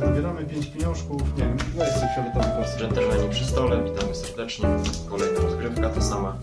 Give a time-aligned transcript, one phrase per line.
[0.00, 1.36] dobieramy 5 pieniążków.
[1.36, 2.78] Nie wiem, weź sobie fioletowy kostek.
[2.78, 4.68] Dżentelmeni przy stole, witamy serdecznie.
[5.10, 6.36] Kolejna rozgrywka, ta sama.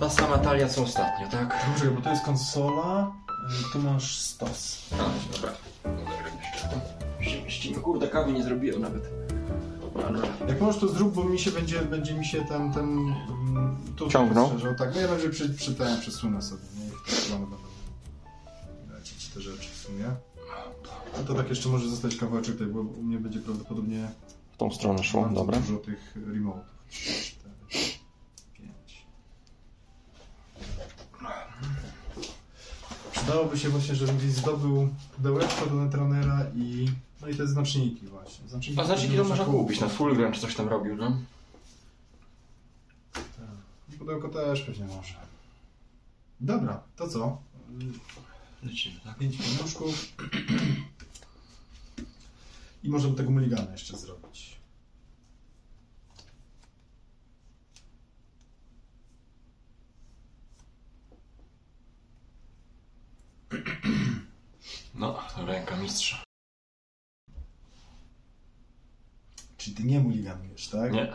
[0.00, 1.64] Ta sama talia co ostatnio, tak?
[1.72, 3.12] Poczekaj, bo to jest konsola,
[3.68, 4.88] y, tu masz stos.
[4.92, 4.96] A,
[5.36, 5.52] dobra.
[5.84, 6.38] No zagram
[7.20, 7.50] jeszcze.
[7.50, 9.02] Ścimy, kurde, kawy nie zrobiłem nawet.
[9.80, 10.10] Dobra.
[10.48, 14.08] Jak możesz to zrób, bo mi się będzie, będzie mi się ten, ten mm, tu
[14.08, 14.50] Ciągnął?
[14.78, 16.90] Tak, no ja będzie przy, przy ten przesunę sobie, nie?
[16.90, 17.64] W tą stronę będą
[18.94, 20.04] lecieć te rzeczy w sumie.
[21.20, 24.08] No to tak jeszcze może zostać kawałeczek tutaj, bo u mnie będzie prawdopodobnie
[24.52, 25.60] W tą stronę szło, dobra.
[25.60, 26.64] dużo tych remote'ów.
[26.90, 27.54] 3, 4,
[28.58, 29.06] 5.
[33.12, 36.88] Przydałoby się właśnie, żebym gdzieś zdobył pudełeczko do Netrunnera i
[37.20, 38.48] no i te znaczniki właśnie.
[38.48, 41.18] Znaczniki, A znaczniki to można kupić, na Fulgrim czy coś tam robił, no.
[43.12, 43.98] Tak.
[43.98, 45.14] Pudełko też pewnie może.
[46.40, 47.38] Dobra, to co?
[48.62, 49.18] Lecimy, tak?
[49.18, 50.12] Pięć pieniążków.
[52.82, 54.60] I możemy tego muligana jeszcze zrobić.
[64.94, 66.22] No, ręka mistrza.
[69.56, 70.92] Czyli ty nie muliganujesz, tak?
[70.92, 71.12] Nie.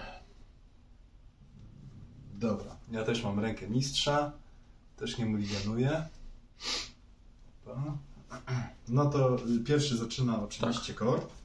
[2.34, 2.78] Dobra.
[2.92, 4.32] Ja też mam rękę mistrza.
[4.98, 6.08] Też nie muliganuję.
[7.66, 7.98] Opa.
[8.88, 10.94] No to pierwszy zaczyna oczywiście.
[10.94, 11.45] Dobra, już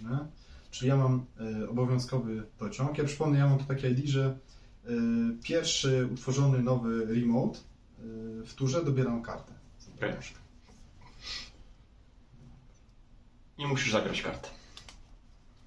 [0.00, 0.26] widzę.
[0.70, 1.26] Czyli ja mam
[1.62, 2.98] y, obowiązkowy dociąg.
[2.98, 4.38] Ja przypomnę, ja mam tu takie ID, że
[4.88, 4.90] y,
[5.42, 7.62] pierwszy utworzony nowy remote y,
[8.46, 9.52] w turze dobieram kartę.
[9.96, 10.12] Okej.
[13.58, 14.48] I musisz zagrać kartę.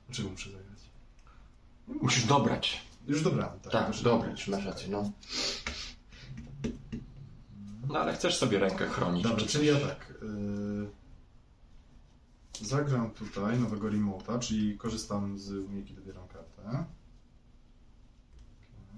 [0.07, 0.79] Dlaczego muszę zagrać?
[1.87, 2.81] Musisz dobrać.
[3.07, 3.71] Już dobrałem, tak?
[3.73, 5.11] Tak, Już dobrać, masz rację, no.
[7.87, 9.23] No ale chcesz sobie rękę chronić.
[9.23, 10.13] Dobra, czy czyli ja tak.
[12.61, 16.85] Zagram tutaj nowego remote'a, czyli korzystam z umiejętności dobieram kartę.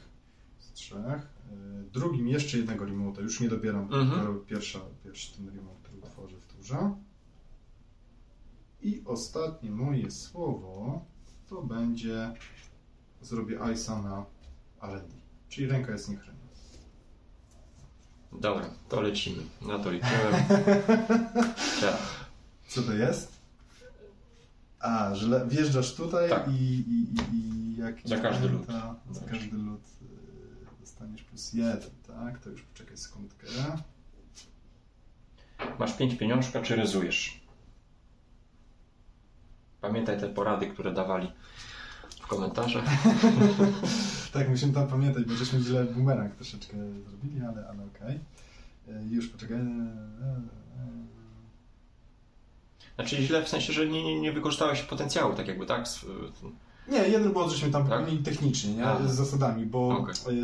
[0.59, 1.35] z trzech.
[1.51, 4.45] Yy, drugim jeszcze jednego remote'a, już nie dobieram, Mhm.
[4.45, 6.95] pierwsza, pierwszy ten remote, który utworzę w turze.
[8.81, 11.05] I ostatnie moje słowo
[11.49, 12.33] to będzie
[13.21, 14.25] zrobię Ice'a na
[14.81, 15.15] R&D,
[15.49, 16.44] czyli ręka jest niechroniona.
[18.39, 19.43] Dobra, to lecimy.
[19.61, 20.33] Na to liczyłem.
[21.81, 21.97] Tak.
[22.67, 23.31] Co to jest?
[24.79, 26.47] A, że le- wjeżdżasz tutaj Tak.
[26.47, 28.65] i, i, i, jak Za każdy lód.
[29.11, 32.39] Za każdy lód y, dostaniesz plus jeden, tak?
[32.39, 33.47] To już poczekaj sekundkę.
[35.79, 37.41] Masz pięć pieniążka, czy ryzujesz?
[39.81, 41.31] Pamiętaj te porady, które dawali
[42.25, 42.85] w komentarzach.
[44.33, 46.77] tak, musimy tam pamiętać, bo żeśmy źle bumerang troszeczkę
[47.09, 48.19] zrobili, ale, ale okej.
[48.87, 49.57] Y, Już poczekaj.
[52.95, 55.85] Znaczy źle w sensie, że nie, nie, nie wykorzystałeś potencjału, tak jakby, tak?
[56.87, 57.91] Nie, jeden błąd, żeśmy tam Tak?
[57.91, 58.85] popełnili technicznie, nie?
[59.07, 60.39] Z zasadami, bo Okej.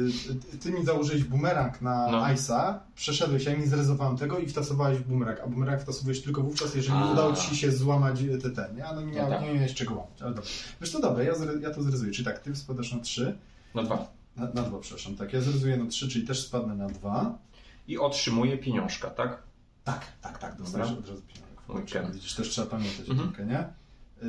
[0.53, 2.21] y, ty mi założyłeś bumerang na No.
[2.21, 6.95] Ice'a, przeszedłeś, ja mi zrezowałem tego i wtasowałeś bumerang, a bumerang wtasowujesz tylko wówczas, jeżeli
[6.97, 7.11] A.
[7.11, 8.85] udało ci się złamać te ten, nie?
[8.85, 9.41] A no nie, No miał, tak.
[9.41, 10.49] nie miałeś czego łamać, ale dobra.
[10.81, 13.37] Wiesz to dobra, ja, zre, ja to zrezuję, czyli tak, ty spadasz na 3,
[13.75, 14.07] Na dwa.
[14.37, 17.37] na, na 2 przepraszam, tak, ja zrezuję na 3, czyli też spadnę na 2.
[17.87, 19.43] I otrzymuję pieniążka, tak?
[19.83, 22.01] Tak, tak, tak, dostajesz od razu pieniądze.
[22.01, 22.13] Okej.
[22.13, 23.29] Widzisz, też trzeba pamiętać Mhm.
[23.29, 23.67] o tym, nie?
[24.21, 24.27] Yy,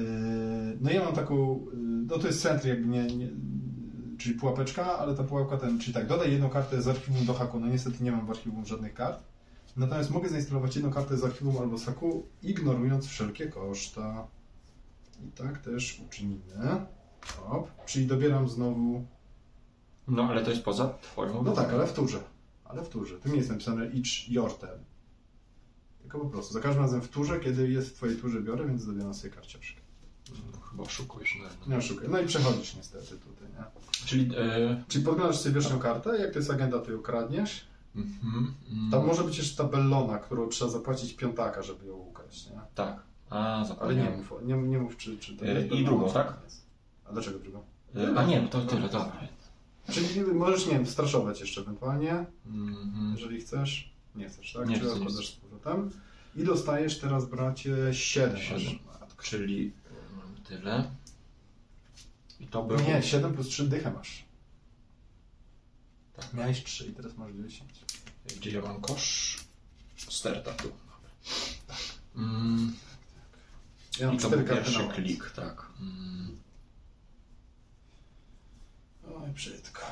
[0.80, 3.28] No ja mam taką, yy, no to jest centr jakby nie, nie,
[4.18, 7.60] czyli pułapeczka, ale ta pułapka ten, czyli tak, dodaj jedną kartę z archiwum do haku,
[7.60, 9.22] no niestety nie mam w archiwum żadnych kart,
[9.76, 14.26] natomiast mogę zainstalować jedną kartę z archiwum albo z haku, ignorując wszelkie koszta.
[15.28, 16.42] I tak też uczynimy.
[17.36, 17.70] Hop.
[17.86, 19.06] Czyli dobieram znowu,
[20.08, 21.42] No ale to jest poza twoją...
[21.42, 22.20] no tak, ale w turze,
[22.64, 24.80] ale w turze, tu nie jest napisane each your turn.
[26.00, 28.86] Tylko po prostu, za każdym razem w turze, kiedy jest w twojej turze biorę, więc
[28.86, 29.81] dobieram sobie karciaszkę.
[30.54, 31.38] No, Chyba oszukujesz.
[31.42, 32.08] No, Nie oszukuję.
[32.08, 33.64] No i przechodzisz niestety tutaj, nie?
[34.06, 34.30] Czyli...
[34.36, 37.66] E, Czyli podglądasz sobie pierwszą kartę, jak to jest agenda, to ją kradniesz.
[37.96, 42.50] mhm, mm, Tam może być jeszcze ta bellona, którą trzeba zapłacić piątaka, żeby ją ukraść,
[42.50, 42.60] nie?
[42.74, 43.02] Tak.
[43.30, 46.36] A, Ale nie mów, nie, nie mów czy, czy to E, jest i drugą, tak?
[46.38, 46.66] nie jest.
[47.04, 47.62] A dlaczego drugą?
[47.96, 49.12] E, A nie, no to tyle, dobra.
[49.90, 53.12] Czyli możesz, nie wiem, straszować jeszcze ewentualnie, Mhm.
[53.14, 53.92] jeżeli chcesz.
[54.14, 54.68] Nie chcesz, tak?
[54.68, 55.90] Nie Czy nie odkładasz z powrotem.
[56.36, 58.36] I dostajesz teraz, bracie, 7.
[58.40, 58.60] Siedem.
[59.22, 59.81] Czyli mam
[60.56, 60.90] tyle.
[62.40, 62.80] I to było...
[62.80, 64.24] Nie, 7 plus 3 dychę masz.
[66.16, 66.34] Tak.
[66.34, 67.70] Miałeś 3 i teraz masz 10.
[68.36, 69.38] Gdzie ja mam kosz?
[69.96, 70.68] Sterta tu.
[70.68, 71.10] Dobra.
[72.16, 72.76] Mm,
[73.98, 75.66] Ja mam I to 4 był karty pierwszy na klik, tak.
[75.80, 76.36] Mm,
[79.22, 79.82] Oj, brzydko.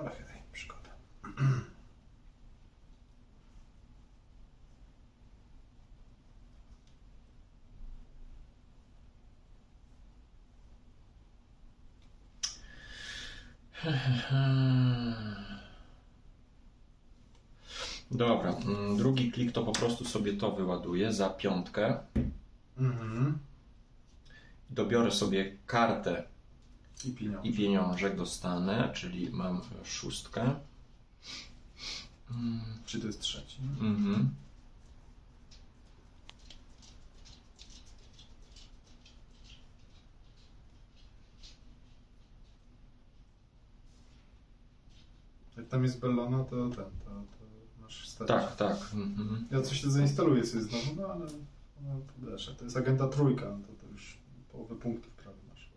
[0.00, 0.90] Ale hej, przygoda.
[18.10, 21.98] Dobra, mm, drugi klik to po prostu sobie to wyładuję za piątkę.
[22.78, 23.38] Mhm.
[24.70, 26.33] Dobiorę sobie kartę
[27.04, 27.48] I pieniądze.
[27.48, 30.54] i pieniążek dostanę, czyli mam szóstkę.
[32.30, 33.58] Mm, Czy to jest trzeci?
[33.80, 34.34] Mhm.
[45.56, 48.28] Jak tam jest Bellona, to ten, to, to masz stać.
[48.28, 48.76] Tak, tak.
[48.94, 49.46] Mhm.
[49.50, 51.26] Ja coś to zainstaluję sobie znowu, no ale
[51.82, 52.00] no,
[52.46, 54.18] to to jest agenta trójka, no to, to już
[54.52, 55.68] połowę punktów prawie masz.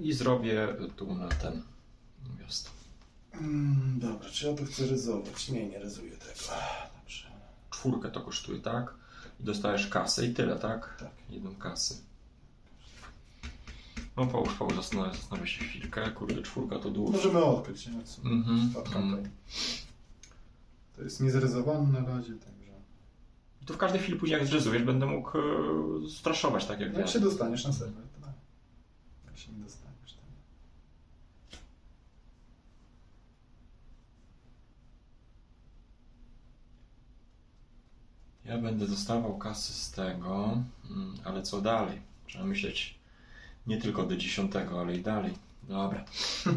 [0.00, 1.62] I zrobię tu na ten
[2.40, 2.70] miasto.
[3.32, 5.48] Mm, dobra, czy ja to chcę ryzować?
[5.48, 6.40] Nie, nie ryzuję tego.
[7.00, 7.28] Dobrze.
[7.70, 8.94] Czwórkę to kosztuje, tak?
[9.40, 10.96] I dostajesz kasę i tyle, tak?
[11.00, 11.10] Tak.
[11.30, 11.94] Jedną kasę.
[14.16, 16.10] No połóż, połóż, zastanawia, zastanawia się chwilkę.
[16.10, 17.12] Kurde, czwórka to dużo.
[17.12, 18.04] Możemy odkryć, nie?
[18.04, 18.22] Co?
[18.22, 18.60] Mhm.
[18.60, 18.84] Mhm.
[18.84, 19.30] tutaj.
[20.96, 22.72] To jest niezryzowane na razie, także...
[23.62, 25.42] I to w każdej chwili później jak zrezujesz, będę mógł e,
[26.10, 27.06] straszować tak jak Jak ja.
[27.06, 28.34] się dostaniesz na serwer, to tak.
[29.26, 31.58] Jak się nie dostaniesz, to nie.
[38.44, 40.58] Ja będę dostawał kasy z tego,
[40.90, 42.00] mm, ale co dalej?
[42.26, 42.94] Trzeba myśleć
[43.66, 45.34] nie tylko do dziesiątego, ale i dalej.
[45.62, 46.04] Dobra.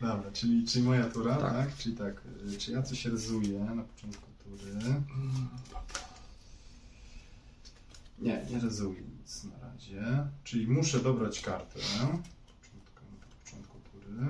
[0.00, 1.52] Dobra, czyli, czyli moja tura, Tak.
[1.52, 1.76] tak.
[1.76, 2.22] Czyli tak,
[2.54, 4.72] y, czy ja coś ryzuję na początku tury?
[8.18, 10.02] Nie, nie ryzuję nic na razie.
[10.44, 11.78] Czyli muszę dobrać kartę.
[11.80, 14.26] Początku, na początku tury.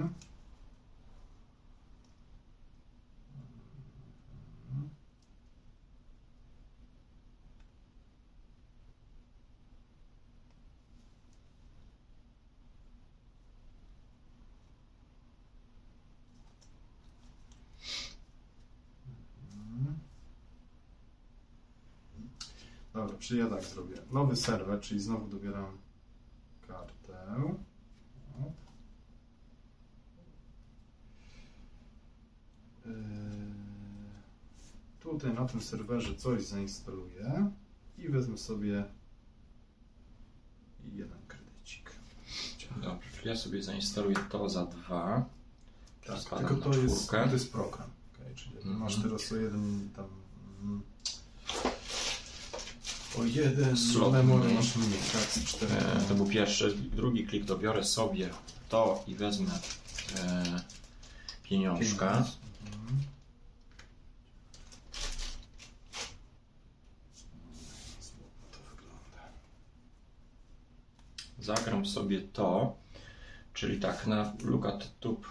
[23.26, 23.96] Czyli ja tak zrobię.
[24.12, 25.78] Nowy serwer, czyli znowu dobieram
[26.69, 27.17] kartę.
[32.87, 32.93] Yy,
[35.00, 37.50] Tutaj na tym serwerze coś zainstaluję
[37.99, 38.84] i wezmę sobie
[40.93, 41.90] jeden kredycik.
[42.82, 45.25] Dobrze, czyli ja sobie zainstaluję to za dwa.
[46.06, 47.90] Tak, tylko to jest, to jest program.
[48.14, 48.76] Okay, czyli Mhm.
[48.79, 50.06] masz teraz o jeden tam.
[50.62, 50.82] mm,
[53.20, 54.54] O jeden Slot memory mniej.
[54.56, 55.72] masz mniej, tak, z cztery.
[55.74, 56.74] E, to był pierwszy.
[56.76, 58.30] Drugi klik dobiorę sobie
[58.68, 59.50] to i wezmę
[60.18, 60.60] e,
[61.42, 62.08] pieniążka.
[62.08, 62.38] Pieniądz.
[62.66, 63.00] Mhm.
[71.40, 72.76] Zagram sobie to,
[73.54, 75.26] czyli tak na look at tube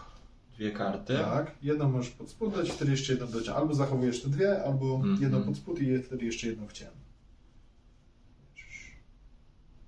[0.56, 1.14] dwie karty.
[1.14, 3.48] Tak, jedną możesz pod spód dać, wtedy jeszcze jedną dać.
[3.50, 5.22] Albo zachowujesz te dwie, albo Mhm.
[5.22, 6.88] jedną pod spód i wtedy jeszcze jedną w cień.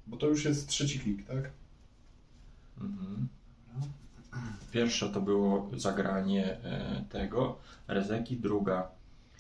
[0.08, 1.52] Bo to już jest trzeci klik, tak?
[2.82, 3.28] Mhm.
[4.72, 8.88] Pierwsze to było zagranie e, tego, rezeki, druga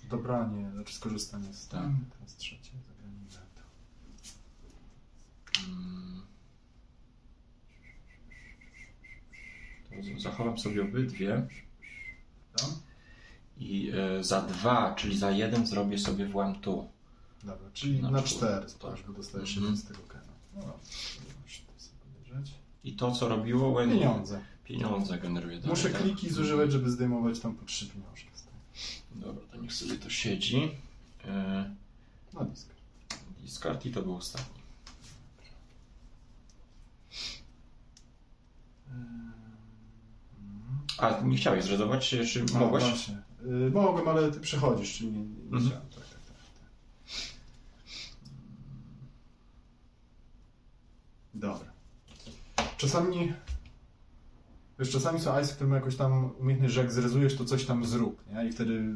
[0.09, 1.81] Dobranie, znaczy skorzystanie z Tak.
[1.81, 2.05] tym.
[2.17, 3.61] Teraz trzecie zagranie eventu.
[5.69, 6.21] mm,
[10.15, 11.47] to zachowam sobie obydwie
[12.57, 12.69] Tam?
[13.57, 16.87] i e, za dwa, czyli za jeden zrobię w włam tu.
[17.43, 19.07] Dobra, czyli Na na, czwórkę, cztery tak.
[19.07, 19.65] bo dostajesz Mhm.
[19.65, 20.36] jeden z tego kena.
[20.57, 20.63] No
[21.43, 22.41] możesz tutaj sobie.
[22.83, 24.41] I to, co robiło when Pieniądze.
[24.63, 25.69] pieniądze generuje dalej.
[25.69, 26.01] Muszę tak?
[26.01, 28.27] kliki zużywać, żeby zdejmować tam po trzy pieniążki.
[29.15, 30.71] Dobra, to niech sobie to siedzi.
[31.25, 31.75] E,
[32.33, 32.67] Na dysk.
[33.41, 34.57] discard i to był ostatni.
[40.97, 42.83] A nie chciałeś zredować, czy, czy A, mogłeś?
[42.83, 43.17] właśnie.
[43.45, 45.65] Y, mogłem, ale ty przechodzisz, czyli nie, nie Mhm.
[45.65, 45.87] chciałem.
[45.89, 46.69] Tak, tak, tak, tak.
[51.33, 51.71] Dobra.
[52.77, 53.33] Czasami
[54.79, 57.85] wiesz, czasami są ice, które mają jakąś tam umiejętność, że jak zrezujesz, to coś tam
[57.85, 58.47] zrób, nie?
[58.47, 58.95] I wtedy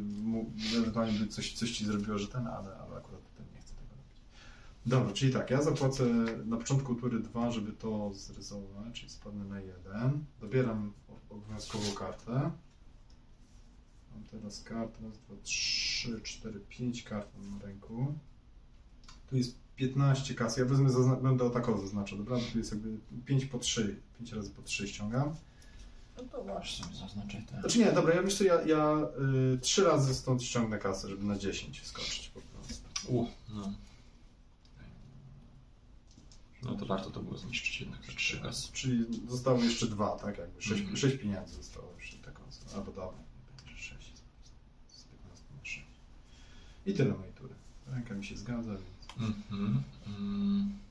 [0.78, 3.90] ewentualnie by coś, coś ci zrobiło, że ten, ale, ale akurat ten nie chcę tego
[3.90, 4.22] robić.
[4.86, 6.04] Dobra, czyli tak, ja zapłacę
[6.46, 10.26] na początku tury 2, żeby to zrezować, czyli spadnę na 1.
[10.42, 10.94] Dobieram
[11.30, 12.52] obowiązkową kartę.
[14.14, 18.16] Mam teraz kartę, raz, dwa, trzy, cztery, pięć kart mam na ręku.
[19.30, 20.58] Tu jest 15 kas.
[20.58, 22.38] Ja wezmę, będę o taką zaznaczał, dobra?
[22.52, 25.36] Tu jest jakby 5 po 3, 5 razy po 3 ściągam.
[26.18, 27.60] No to właśnie sobie zaznaczaj te.
[27.60, 28.98] Znaczy nie, dobra, ja co, ja, ja
[29.56, 32.90] y, 3 razy stąd ściągnę kasę, żeby na 10 skoczyć po prostu.
[33.08, 33.74] U, no.
[36.64, 38.72] No to warto to było zniszczyć jednak za trzy kasy.
[38.74, 40.38] Czyli zostało jeszcze dwa, tak?
[40.38, 40.98] Jakby 6, Mhm.
[40.98, 42.42] sześć pieniędzy zostało jeszcze taką
[42.76, 43.18] Albo dobra,
[43.58, 44.14] będzie 6
[44.88, 45.86] z 15 na 6.
[46.86, 47.54] I tyle mojej tury.
[47.88, 49.01] Ręka mi się zgadza, więc...
[49.20, 49.84] Mhm.
[50.08, 50.82] Mm.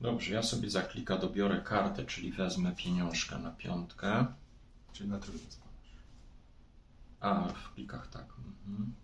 [0.00, 4.26] Dobrze, ja sobie za klika dobiorę kartę, czyli wezmę pieniążka na piątkę.
[4.92, 5.46] Czyli na trójkę.
[7.20, 8.26] A, w klikach tak.
[8.66, 8.94] Mhm.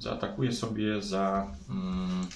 [0.00, 2.26] Zaatakuję sobie za, mm,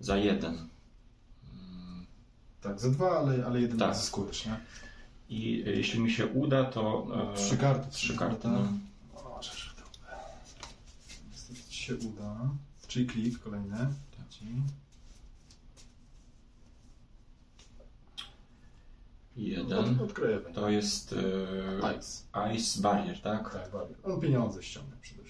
[0.00, 0.54] za jeden.
[0.54, 2.06] Mm,
[2.60, 3.96] Tak, za dwa, ale, ale jeden Tak.
[3.96, 4.60] zyskujesz, nie?
[5.28, 7.06] I e, jeśli mi się uda, to.
[7.32, 7.90] e, Trzy karty.
[7.90, 8.48] Trzy karty.
[8.48, 8.68] No.
[9.14, 9.40] O.
[11.30, 12.36] Niestety ci się uda.
[12.88, 13.76] Czyli klik kolejny.
[13.76, 13.88] Tak.
[19.36, 20.00] Od, jeden.
[20.00, 20.38] odkryję.
[20.54, 22.54] To jest e, Ice.
[22.56, 23.52] Ice Barrier, tak?
[23.52, 23.96] Tak, bardziej.
[24.04, 25.22] On pieniądze ściąga przede.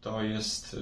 [0.00, 0.76] To jest.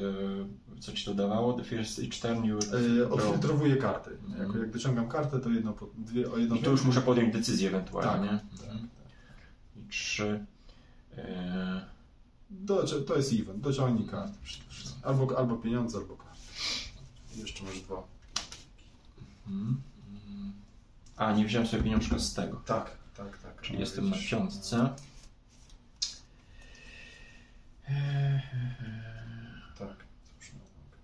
[0.77, 1.53] e, Co ci to dawało?
[1.53, 2.59] The first each turn you.
[2.97, 4.11] Yy, odfiltrowuję karty.
[4.11, 4.49] Mhm.
[4.49, 7.33] Jak, jak dociągam kartę, to jedno po, dwie, o jedno I tu już muszę podjąć
[7.33, 8.29] decyzję ewentualnie.
[8.29, 8.59] Tak, nie?
[8.59, 8.89] tak, Mhm.
[8.89, 9.07] tak.
[9.77, 10.45] I trzy.
[11.17, 11.87] E,
[12.51, 14.35] Do, to jest event, dociągnij kartę.
[15.03, 16.41] Albo, albo pieniądze, albo karty.
[17.37, 18.03] Jeszcze masz dwa.
[19.49, 19.81] mm,
[20.29, 20.53] mm.
[21.17, 22.63] A, nie wziąłem sobie pieniążka z tego.
[22.67, 23.61] Tak, tak, tak.
[23.63, 24.91] Czyli No, jestem na piątce.
[29.79, 30.07] Tak.
[30.39, 30.99] Cóż, no, tak.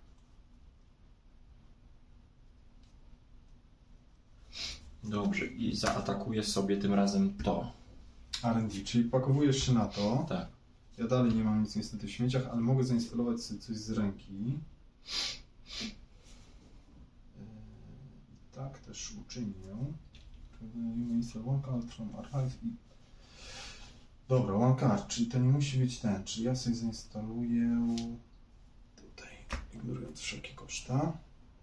[5.11, 7.73] Dobrze, i zaatakuję sobie tym razem to.
[8.45, 10.27] R&D, czyli pakowujesz się na to.
[10.29, 10.49] Tak.
[10.99, 14.33] Ja dalej nie mam nic niestety w śmieciach, ale mogę zainstalować sobie coś z ręki.
[14.33, 15.91] I
[18.53, 19.53] tak też uczynię.
[20.75, 22.92] You install one card from archive i...
[24.33, 27.87] Dobra, one card, czyli to nie musi być ten, czyli ja sobie zainstaluję
[28.97, 29.33] tutaj,
[29.75, 31.13] ignorując wszelkie koszta.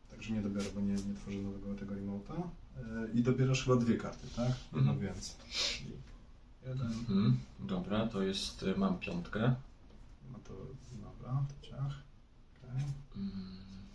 [0.09, 2.41] Także nie dobiorę, bo nie, nie tworzę nowego tego remote'a.
[2.77, 4.51] Yy, I dobierasz chyba dwie karty, tak?
[4.73, 4.99] Mhm.
[4.99, 5.35] więcej.
[5.51, 5.91] Czyli
[6.67, 7.39] jeden, Mhm.
[7.59, 8.63] Dobra, to jest.
[8.63, 9.55] y, Mam piątkę.
[10.31, 10.53] no to
[11.01, 11.93] dobra, to ciach.
[13.15, 13.31] Mm.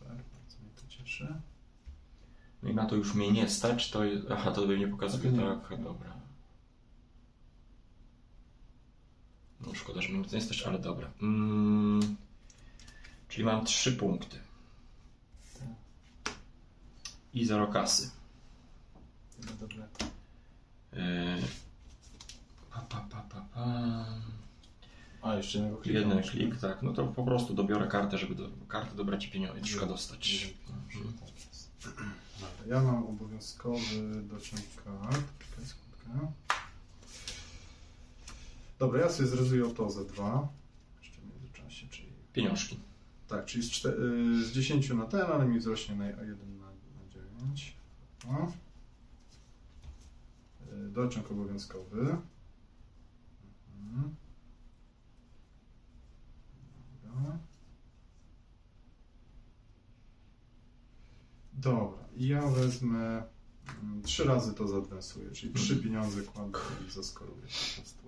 [0.01, 1.35] Tak, bardzo mnie to cieszy.
[2.63, 4.01] No i na to już mnie nie stać, to.
[4.31, 6.14] Aha, to nie pokazuje, tak, dobra.
[9.67, 11.11] No szkoda, że nie stać, ale dobra.
[11.23, 12.17] Mm.
[13.29, 14.39] Czyli mam trzy punkty.
[17.35, 18.11] I zero kasy.
[19.47, 19.89] No dobra.
[20.93, 21.43] Yy.
[22.71, 23.65] Pa, pa, pa, pa, pa.
[25.23, 25.99] A, jeszcze jednego klika.
[25.99, 26.61] Jeden muszę, klik, tak?
[26.61, 26.83] tak.
[26.83, 30.33] No to po prostu dobiorę kartę, żeby do, kartę dobrać i pieniążka dostać.
[30.33, 30.55] Jeden
[30.89, 31.19] klik, Mhm.
[31.19, 31.71] tak jest.
[32.69, 35.23] Ja mam obowiązkowy dociąg kart.
[35.51, 36.33] Czekaj sekundkę.
[38.85, 40.49] Dobra, ja sobie zrezuję to za dwa.
[41.03, 42.13] Jeszcze w międzyczasie, czyli...
[42.33, 42.79] Pieniążki.
[43.29, 44.01] Tak, czyli z, czte-
[44.41, 47.77] y, z 10 na ten, ale mi wzrośnie na 1 na, na 9.
[48.29, 48.53] O.
[50.73, 52.01] Y, Dociąg obowiązkowy.
[52.01, 54.15] Mhm.
[57.05, 57.39] Dobra.
[61.53, 63.23] Dobra, i ja wezmę
[63.83, 65.83] mm, trzy razy to zadwensuję, czyli trzy Mhm.
[65.83, 67.99] pieniądze kładę i zaskoruję po prostu.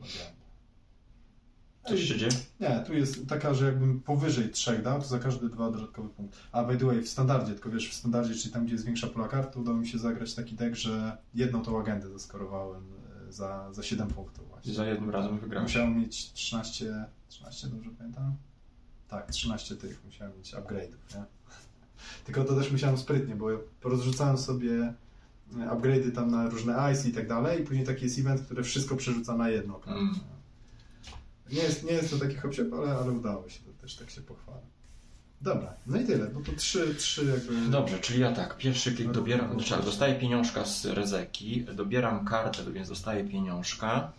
[1.88, 2.32] Coś się dzieje?
[2.60, 6.38] Nie, tu jest taka, że jakbym powyżej trzech dał, to za każdy dwa dodatkowe punkty.
[6.52, 9.06] A by the way, w standardzie, tylko wiesz, w standardzie, czyli tam, gdzie jest większa
[9.06, 12.82] pula kart, to udało mi się zagrać taki deck, że jedną tą agendę zaskorowałem
[13.28, 14.74] e, za, za 7 punktów właśnie.
[14.74, 15.62] Za jednym razem wygrałem.
[15.62, 18.34] Musiałem mieć 13, 13 dobrze pamiętam?
[19.08, 21.24] Tak, 13 tych musiałem mieć upgrade'ów, nie?
[22.26, 24.94] Tylko to też musiałem sprytnie, bo ja porozrzucałem sobie e,
[25.56, 28.96] upgrade'y tam na różne ice i tak dalej i później taki jest event, który wszystko
[28.96, 29.80] przerzuca na jedno.
[29.86, 30.14] Mm.
[31.52, 34.20] Nie jest, nie jest to taki hopsiep, ale, ale udało się, to też tak się
[34.20, 34.60] pochwalę.
[35.40, 37.70] Dobra, no i tyle, bo to trzy, trzy jakby...
[37.70, 42.88] Dobrze, czyli ja tak, pierwszy klik dobieram, znaczy dostaję pieniążka z rezeki, dobieram kartę, więc
[42.88, 44.12] dostaję pieniążka,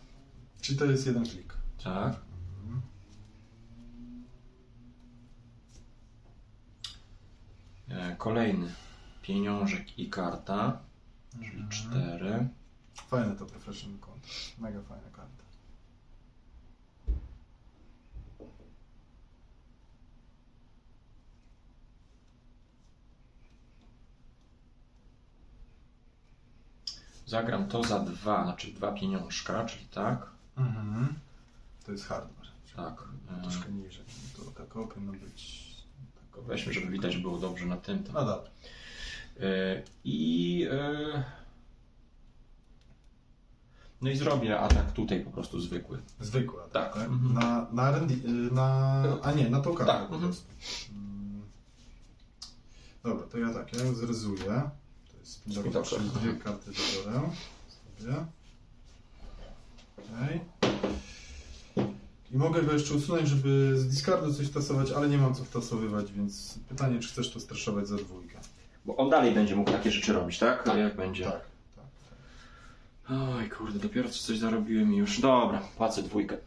[0.61, 1.53] Czyli to jest jeden klik.
[1.83, 2.15] tak,
[2.63, 2.81] Mhm.
[7.89, 8.67] e, kolejny
[9.21, 10.79] pieniążek i karta,
[11.33, 11.69] czyli Mhm.
[11.69, 12.47] cztery,
[13.09, 14.29] Fajne to Professional Counter.
[14.59, 15.43] Mega fajna karta.
[27.27, 30.27] Zagram to za dwa, znaczy dwa pieniążka, czyli tak.
[30.57, 31.13] Mhm.
[31.85, 32.47] To jest hardware.
[32.75, 33.03] Tak.
[33.37, 34.05] e, Troszkę niżej.
[34.37, 35.67] To tak powinno być.
[36.35, 38.03] Tak, Weźmy, żeby widać było dobrze na tym.
[38.13, 38.49] No dobra.
[39.39, 40.67] E, I.
[40.71, 41.23] e,
[44.01, 46.01] No i zrobię atak tutaj po prostu zwykły.
[46.19, 46.93] Zwykła, Tak.
[46.93, 47.03] tak?
[47.03, 47.33] Mhm.
[47.33, 49.03] Na, na, R&D, y, na...
[49.23, 50.21] A nie, na tą kartę Tak, po mhm.
[50.21, 50.47] prostu.
[50.91, 51.41] Mm.
[53.03, 54.69] Dobra, to ja tak, ja zrezuję.
[55.53, 57.21] To jest czyli dwie karty wybiorę
[57.99, 58.15] sobie.
[59.97, 60.41] Okej.
[62.31, 66.11] I mogę go jeszcze usunąć, żeby z discardu coś tasować, ale nie mam co wtasowywać,
[66.11, 68.39] więc pytanie, czy chcesz to straszować za dwójkę?
[68.85, 70.63] Bo on dalej będzie mógł takie rzeczy robić, tak?
[70.63, 71.23] Tak, Jak będzie?
[71.23, 71.41] Tak,
[71.75, 71.85] tak.
[73.09, 75.19] Oj, kurde, dopiero co coś zarobiłem i już.
[75.19, 76.37] Dobra, płacę dwójkę.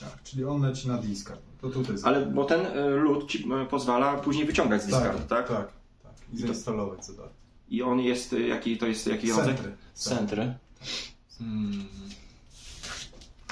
[0.00, 0.22] tak.
[0.24, 1.40] Czyli on leci na discard.
[1.60, 5.28] To tutaj Ale bo ten e, lód ci e, pozwala później wyciągać z discardu, tak?
[5.28, 5.68] Tak, tak.
[6.32, 7.37] I I to- zainstalować za darmo.
[7.70, 9.54] I on jest, jaki to jest, jaki rodzaj?
[9.54, 9.72] Centry.
[9.94, 10.54] Centry.
[11.38, 11.84] Hmm.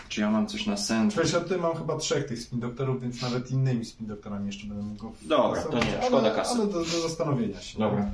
[0.09, 1.23] Czy ja mam coś na centry?
[1.23, 4.67] Wiesz, ja tutaj mam chyba trzech tych spin doktorów, więc nawet innymi spin doktorami jeszcze
[4.67, 6.55] będę mógł go Dobra, to nie, szkoda ale, kasy.
[6.55, 7.79] Ale do, do zastanowienia się.
[7.79, 8.11] Dobra.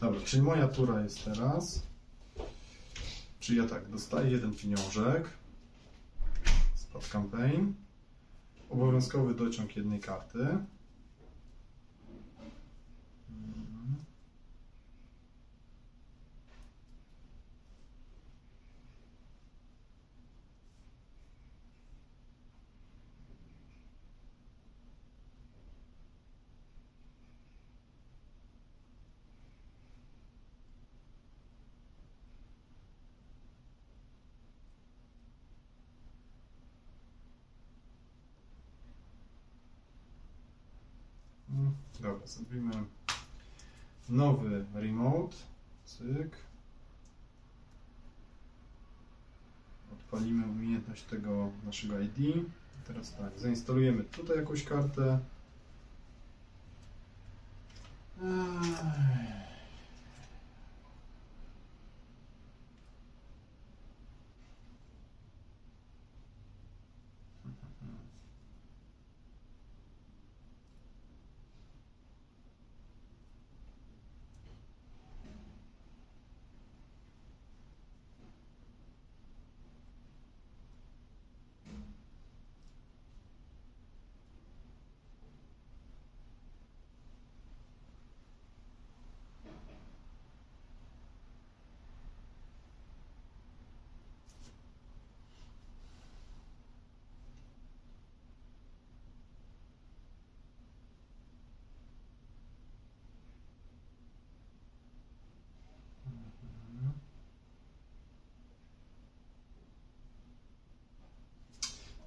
[0.00, 1.82] Dobra, czyli moja tura jest teraz.
[3.40, 5.30] Czyli ja tak, dostaję jeden pieniążek.
[6.74, 7.74] Spad campaign.
[8.70, 10.38] Obowiązkowy dociąg jednej karty.
[10.38, 10.64] Mhm.
[41.50, 42.72] Mm, Dobra, zrobimy
[44.08, 45.36] nowy remote.
[45.84, 46.36] Cyk.
[49.92, 52.18] Odpalimy umiejętność tego naszego ID.
[52.18, 52.44] I
[52.86, 55.18] Teraz tak, zainstalujemy tutaj jakąś kartę.
[58.22, 59.43] Ech.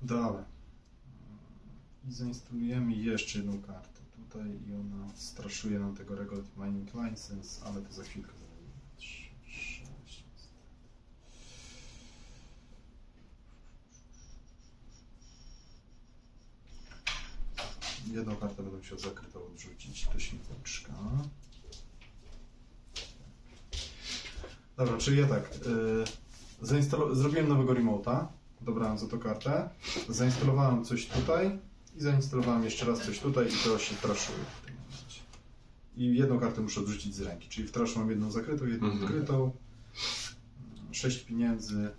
[0.08, 0.46] Dobra.
[2.08, 7.82] I zainstalujemy jeszcze jedną kartę tutaj i ona straszuje nam tego Regulate Mining License, ale
[7.82, 8.72] to za chwilkę zrobimy.
[8.98, 9.08] 3,
[9.46, 9.84] 6,
[18.12, 20.94] Jedną kartę będę musiał zakrytą odrzucić do śmietniczka.
[24.78, 25.60] Dobra, czyli ja tak.
[26.62, 28.37] Yy, zrobiłem nowego remota.
[28.62, 29.70] Dobrałem za to kartę.
[30.10, 31.60] Zainstalowałem coś tutaj
[31.98, 35.22] i zainstalowałem jeszcze raz coś tutaj i to się traszuje w tym momencie.
[35.98, 37.50] I jedną kartę muszę odrzucić z ręki.
[37.50, 39.06] Czyli w traszu mam jedną zakrytą, jedną Mhm.
[39.06, 39.52] odkrytą.
[40.92, 41.90] Sześć pieniędzy,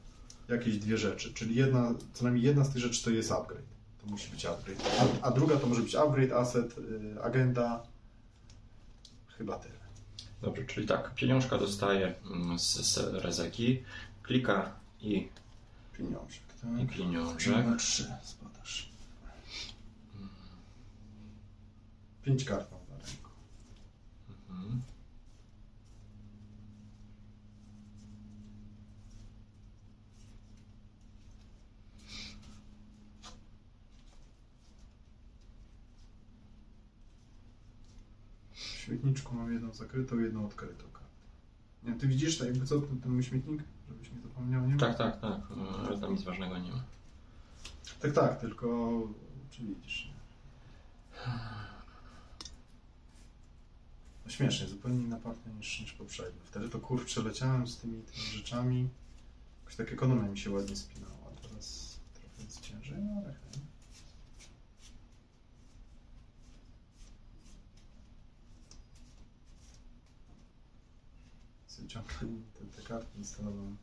[0.48, 1.34] jakieś dwie rzeczy.
[1.34, 3.64] Czyli jedna, co najmniej jedna z tych rzeczy to jest upgrade.
[4.00, 4.82] To musi być upgrade.
[5.22, 7.82] A, a druga to może być upgrade, asset, y, agenda.
[9.38, 9.74] Chyba tyle.
[10.42, 13.82] Dobrze, czyli tak, pieniążka dostaje mm, z, z rezeki,
[14.22, 15.28] klika i,
[15.98, 16.96] Pieniążek, i tak?
[16.96, 17.78] pieniążek.
[17.78, 18.92] Trzy spadasz.
[22.22, 23.30] Pięć kart mam na ręku.
[24.50, 24.82] Mhm.
[38.52, 40.97] W śmietniczku mam jedną zakrytą, jedną odkrytą.
[41.82, 43.62] Nie, ty widzisz tak jakby co ten, ten mój śmietnik?
[43.88, 44.76] Żebyś nie zapomniał, nie?
[44.76, 46.82] Tak, tak, tak, e, ale tam nic ważnego nie ma.
[48.00, 48.98] Tak, tak, tylko
[49.50, 50.06] czy widzisz?
[50.06, 50.18] Nie?
[54.30, 56.42] śmiesznie, zupełnie inna partia niż, niż poprzednio.
[56.44, 58.88] Wtedy to kurczę leciałem z tymi, tymi rzeczami.
[59.60, 61.30] Jakoś tak ekonomia mi się ładnie spinała.
[61.42, 63.67] Teraz trochę jest ciężej, ale hej.
[72.20, 73.76] Ciągle te, te karty instalowałem.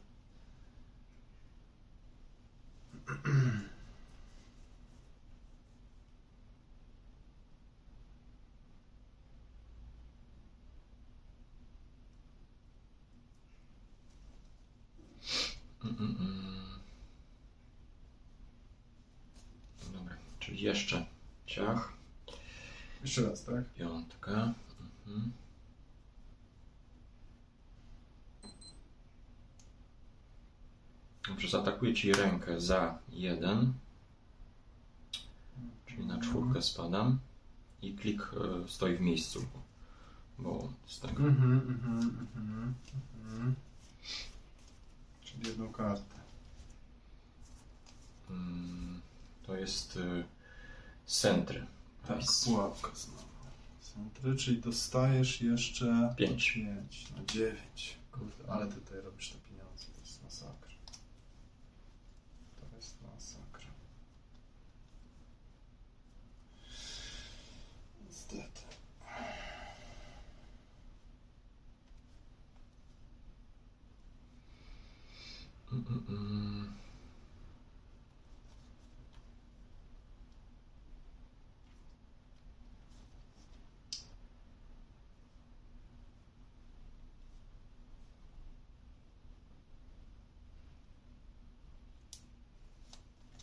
[19.93, 21.05] Dobra, czyli jeszcze
[21.45, 21.93] ciach,
[23.01, 23.73] Jeszcze raz, tak?
[23.73, 24.53] piątka.
[25.07, 25.31] Mhm.
[31.27, 33.73] Dobrze, zaatakuję ci rękę za jeden,
[35.85, 37.19] czyli na czwórkę spadam
[37.81, 39.45] i klik e, stoi w miejscu,
[40.39, 41.23] bo z tego.
[41.23, 41.99] Mhm, mhm,
[42.35, 42.75] mhm,
[43.25, 43.55] mhm.
[45.23, 46.15] Czyli jedną kartę.
[48.29, 49.01] Mm,
[49.43, 50.23] to jest y,
[51.05, 51.65] centry.
[52.07, 52.45] Tak, Ice.
[52.45, 53.25] pułapka znowu.
[53.81, 56.51] Centry, czyli dostajesz jeszcze Pięć.
[56.53, 57.97] 5 na 9.
[58.11, 60.71] Kurde, ale ty tutaj robisz te pieniądze, to jest masakra.
[62.59, 63.67] To jest masakra.
[68.07, 68.61] Niestety.
[75.71, 76.75] Mm, mm, mm.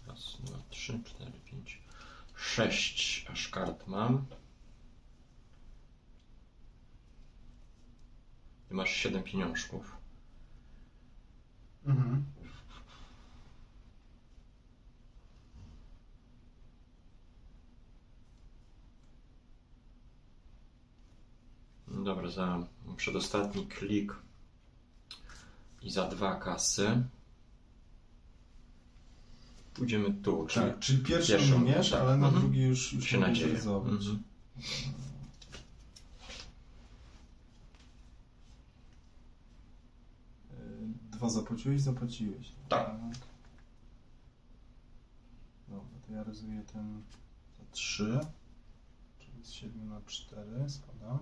[0.06, 1.82] Raz, dwa, trzy, cztery, pięć,
[2.36, 4.26] sześć aż kart mam.
[8.68, 9.96] Ty masz siedem pieniążków.
[11.86, 12.24] Mhm.
[21.88, 22.66] Dobra, za
[22.96, 24.14] przedostatni klik
[25.82, 27.02] i za dwa kasy
[29.74, 32.00] pójdziemy tu, czyli Tak, czyli pierwszy pierwszą, umiesz, tak.
[32.00, 32.42] ale na Mhm.
[32.42, 33.92] drugi już, już się realizować.
[33.92, 34.22] Mhm.
[40.50, 42.52] Y, Dwa zapłaciłeś, zapłaciłeś.
[42.68, 42.90] Tak.
[45.68, 47.02] Dobra, to ja ryzuję ten
[47.58, 48.20] za 3,
[49.18, 51.18] czyli z 7 na 4 spadam.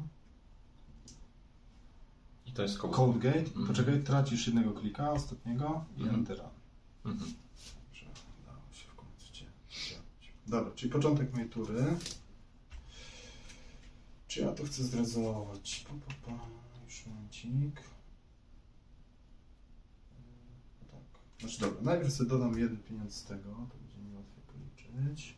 [2.46, 2.92] i to jest koło.
[2.94, 3.66] Cold Gate, Mhm.
[3.66, 6.20] poczekaj, tracisz jednego klika, ostatniego i Mhm.
[6.20, 6.50] Entera.
[7.04, 7.30] Mhm.
[7.86, 8.06] Dobrze,
[8.42, 9.46] udało się w końcu cię
[9.90, 10.32] działać.
[10.50, 11.96] Dobra, czyli początek mojej tury.
[14.28, 15.86] Czy ja to chcę zrealizować?
[15.88, 16.46] Pa, pa, pa.
[16.84, 17.52] Już momencik.
[17.52, 17.66] Yy,
[20.90, 21.00] Tak.
[21.40, 25.34] Znaczy dobra, najpierw sobie dodam jeden pieniądz z tego, to będzie mi łatwiej policzyć.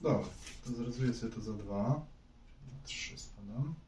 [0.00, 0.10] Dwa.
[0.10, 0.28] Dobra,
[0.64, 2.06] to zrealizuję sobie to za dwa.
[2.72, 3.83] Na trzy spadam.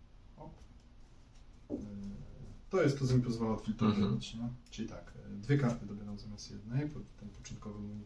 [2.71, 4.49] To jest to, co mi pozwala odfiltrować, nie?
[4.71, 8.01] Czyli tak, dwie karty dobieram zamiast jednej, ten początkowy mój,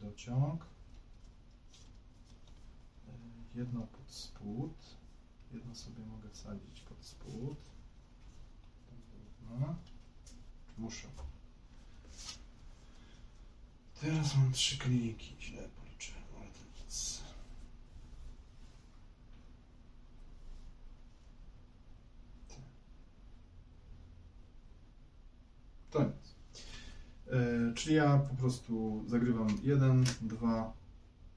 [0.00, 0.66] dociąg.
[3.06, 3.12] Yy,
[3.60, 4.74] Jedno pod spód,
[5.52, 7.58] jedno sobie mogę wsadzić pod spód.
[9.50, 9.74] Dobra.
[10.78, 11.08] Muszę.
[14.00, 17.22] Teraz mam trzy kliki, źle policzyłem, ale to nic.
[25.92, 26.34] To nic.
[27.26, 30.72] E, czyli ja po prostu zagrywam 1, 2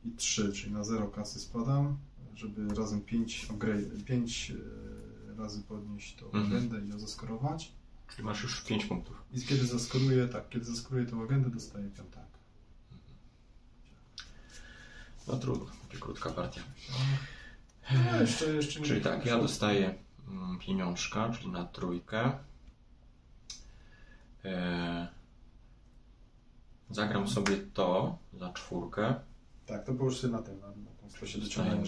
[0.05, 1.97] i 3, czyli na 0 kasy spadam,
[2.35, 3.47] żeby razem 5
[4.05, 6.45] pięć e, razy podnieść tą Mhm.
[6.45, 7.71] agendę i ją zaskorować.
[8.09, 9.21] Czyli masz już 5 punktów.
[9.31, 12.25] I kiedy zaskoruję, tak, kiedy zaskoruję tą agendę, dostaję piątak.
[15.27, 16.61] No trudno, będzie krótka partia.
[18.11, 19.95] No, jeszcze, jeszcze nie Czyli tak, ja dostaję
[20.27, 22.31] mm, pieniążka, czyli na trójkę.
[24.45, 25.07] E,
[26.89, 29.15] zagram sobie to za czwórkę.
[29.65, 31.09] Tak, to połóż sobie na tym, na, na tą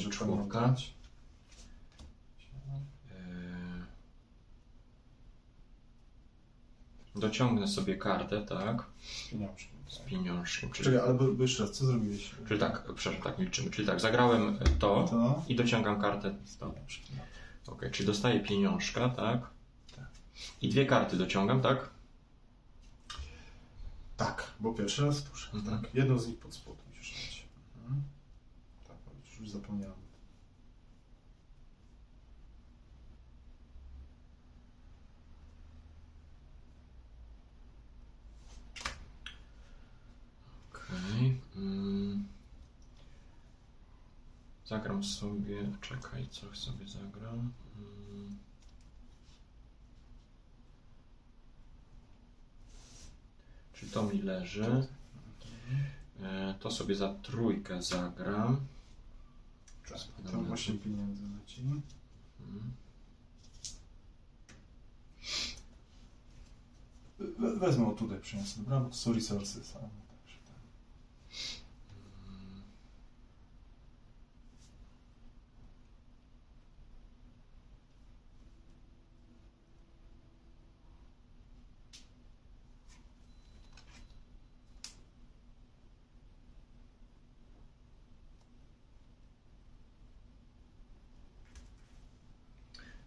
[0.10, 0.60] czwórka.
[0.60, 0.94] pamiętać.
[7.16, 9.78] E, dociągnę sobie kartę, tak, Z pieniążkiem.
[9.88, 10.06] z Tak.
[10.08, 10.72] pieniążkiem.
[10.72, 12.32] Czyli, Czekaj, ale bo, bo jeszcze raz, co zrobiłeś?
[12.48, 13.72] czyli tak, przepraszam, tak liczymy.
[13.72, 15.44] Czyli tak, zagrałem to To?
[15.48, 16.66] i dociągam kartę z to.
[16.66, 17.00] Dobrze.
[17.18, 17.74] no.
[17.74, 19.40] Ok, czyli dostaję pieniążka, tak?
[19.96, 20.06] Tak.
[20.62, 21.90] I dwie karty dociągam, tak?
[24.60, 25.52] Bo pierwszy raz tuszę.
[25.54, 25.82] Mhm.
[25.82, 27.48] Tak, jedną z nich pod spód musisz dać.
[27.78, 28.04] Mhm.
[28.88, 28.98] Tak,
[29.40, 29.98] już- zapomniałem.
[40.74, 41.42] Okej.
[41.56, 42.28] Mm.
[44.66, 45.72] Zagram sobie.
[45.82, 47.52] Czekaj, co sobie zagram.
[47.78, 48.38] Mm.
[53.80, 54.88] Czyli to mi leży.
[56.24, 58.58] E, To sobie za trójkę zagram.
[60.32, 61.62] Tam na 8 pieniędzy leci.
[67.40, 68.80] We- Wezmę tutaj przyniosę, dobra?
[68.80, 69.76] Bo to są resources.
[69.76, 70.56] A, no, także tak.
[72.28, 72.62] Mm.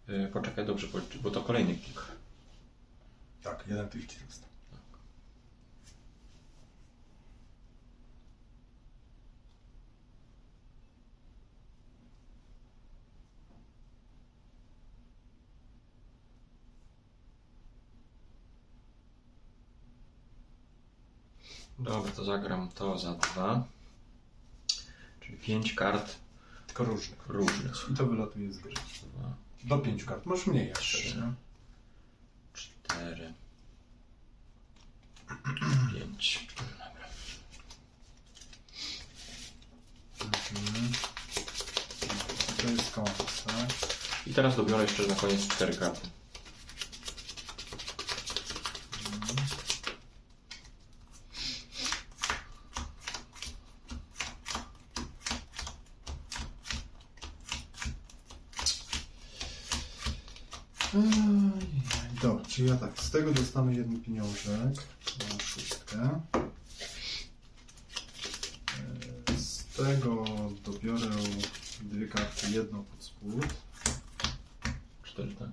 [0.33, 2.01] Poczekaj, dobrze, bo- bo to kolejny klik.
[3.43, 4.49] Tak, jeden ci został.
[21.79, 23.63] Dobra, to zagram to za dwa.
[25.19, 26.15] Czyli pięć kart
[26.67, 27.27] Tylko różnych.
[27.27, 27.87] różnych.
[27.91, 28.73] I to wylatuje z gry.
[28.73, 30.25] Dwa, Do 5 kart.
[30.25, 30.97] Masz mniej jak Trzy.
[30.97, 31.33] chcesz, nie?
[32.53, 33.33] cztery,
[35.93, 36.47] pięć.
[36.57, 37.05] Dobra.
[40.25, 40.91] Mhm.
[42.57, 43.89] To jest koniec, tak?
[44.27, 46.07] I teraz dobiorę jeszcze na koniec cztery karty.
[60.93, 61.01] Ej,
[62.21, 64.73] Dobra, czyli ja tak, z tego dostanę jeden pieniążek
[65.19, 66.21] na szóstkę.
[69.27, 70.25] E, Z tego
[70.63, 71.09] dobiorę
[71.81, 73.45] dwie karty, jedną pod spód.
[75.03, 75.49] Cztery, tak?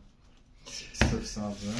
[0.94, 1.72] Z te wsadzę.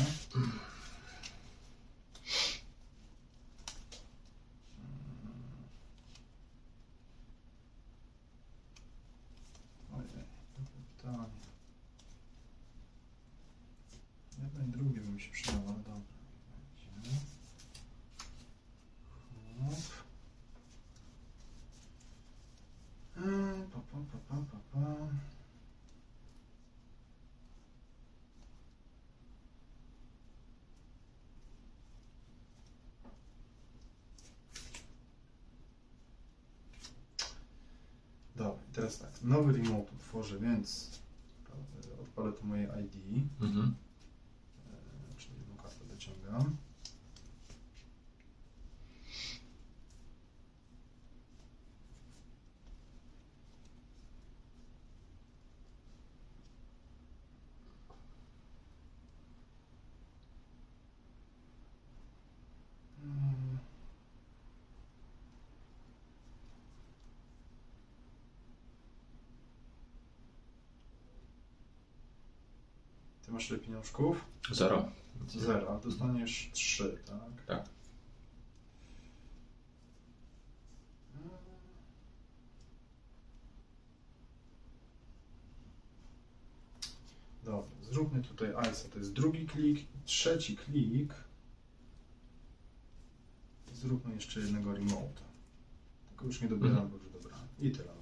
[9.92, 11.42] Ojej, dobre pytanie.
[14.42, 16.00] Jedno i drugie by mi się przydało, ale dobra.
[17.04, 17.24] niech będzie.
[19.60, 19.78] Hop.
[23.16, 25.08] Eee, Pa, pa, pa, pa, pa, pa.
[38.36, 38.87] Dobra, i teraz tak.
[39.22, 40.90] Nowy remote utworzę, więc
[41.98, 42.94] e, odpalę to moje ID.
[43.40, 43.74] Mhm.
[45.12, 46.56] E, Czyli jedną kartę dociągam.
[63.04, 63.58] Mm.
[73.28, 74.24] Ty masz ile pieniążków?
[74.52, 74.88] Zero.
[75.28, 77.44] Zero, dostaniesz trzy, tak?
[77.46, 77.68] Tak.
[87.44, 91.14] Dobra, zróbmy tutaj ISA, to jest drugi klik, trzeci klik.
[93.72, 95.20] I Zróbmy jeszcze jednego remote.
[96.08, 96.90] Tylko już nie dobieram, Mhm.
[96.90, 97.48] bo już dobrałem.
[97.58, 97.97] I tyle.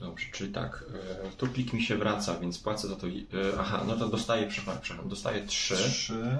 [0.00, 0.84] Dobrze, czyli tak,
[1.24, 3.06] e, tu plik mi się wraca, więc płacę za to.
[3.06, 3.10] E,
[3.58, 5.76] aha, no to dostaję, przepraszam, dostaję trzy.
[5.76, 6.38] Trzy.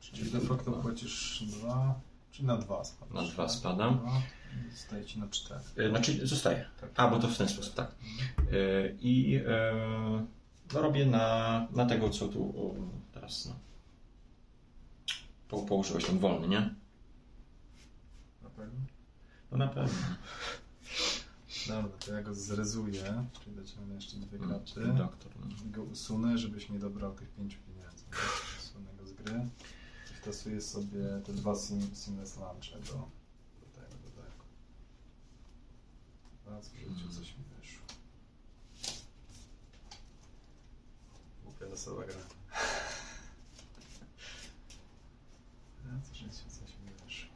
[0.00, 3.14] Czyli de facto płacisz dwa, czyli na dwa spadasz.
[3.14, 3.52] Na dwa tak?
[3.52, 3.98] spadam.
[3.98, 4.22] Dwa.
[4.68, 5.60] I Zostaje ci na cztery.
[5.76, 6.66] E, Znaczy, zostaje.
[6.80, 6.90] Tak.
[6.96, 7.94] A, bo to w ten sposób, tak.
[9.00, 9.40] I
[10.74, 12.74] no, robię na, na tego, co tu o,
[13.14, 13.54] teraz, no.
[15.48, 16.74] Po, położyłeś ten wolny, nie?
[18.42, 18.80] Na pewno?
[19.52, 19.98] No na pewno.
[21.68, 24.80] Dobra, to ja go zrezuję, czyli dociągnę jeszcze dwie karty.
[24.80, 25.32] Doktor.
[25.40, 25.46] No.
[25.66, 28.04] I go usunę, żebyś nie dobrał tych pięciu pieniędzy.
[28.58, 29.48] Usunę go z gry.
[30.10, 34.44] I wtasuję sobie te dwa sim, seamless do, do tego, do tego.
[36.46, 37.12] Raz w życiu Mhm.
[37.12, 37.86] coś mi wyszło.
[41.44, 42.14] Głupia losowa gra.
[45.92, 47.30] Raz w życiu coś mi wyszło.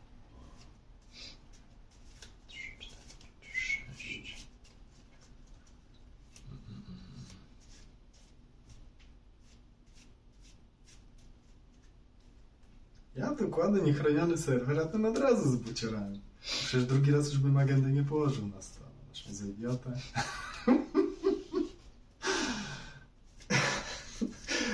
[13.17, 16.21] Ja kładę niechroniony serwer, a ten od razu z buciorami.
[16.41, 18.93] Przecież drugi raz już bym agendy nie położył na stronę.
[19.09, 19.93] Masz mnie za idiotę.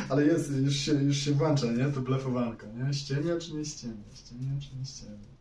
[0.08, 1.84] Ale jest, już się, już się włącza, nie?
[1.84, 2.94] To blefowanko, nie?
[2.94, 4.04] Ściemnia czy nie ściemnia?
[4.14, 5.39] Ściemnia czy nie ściemnia?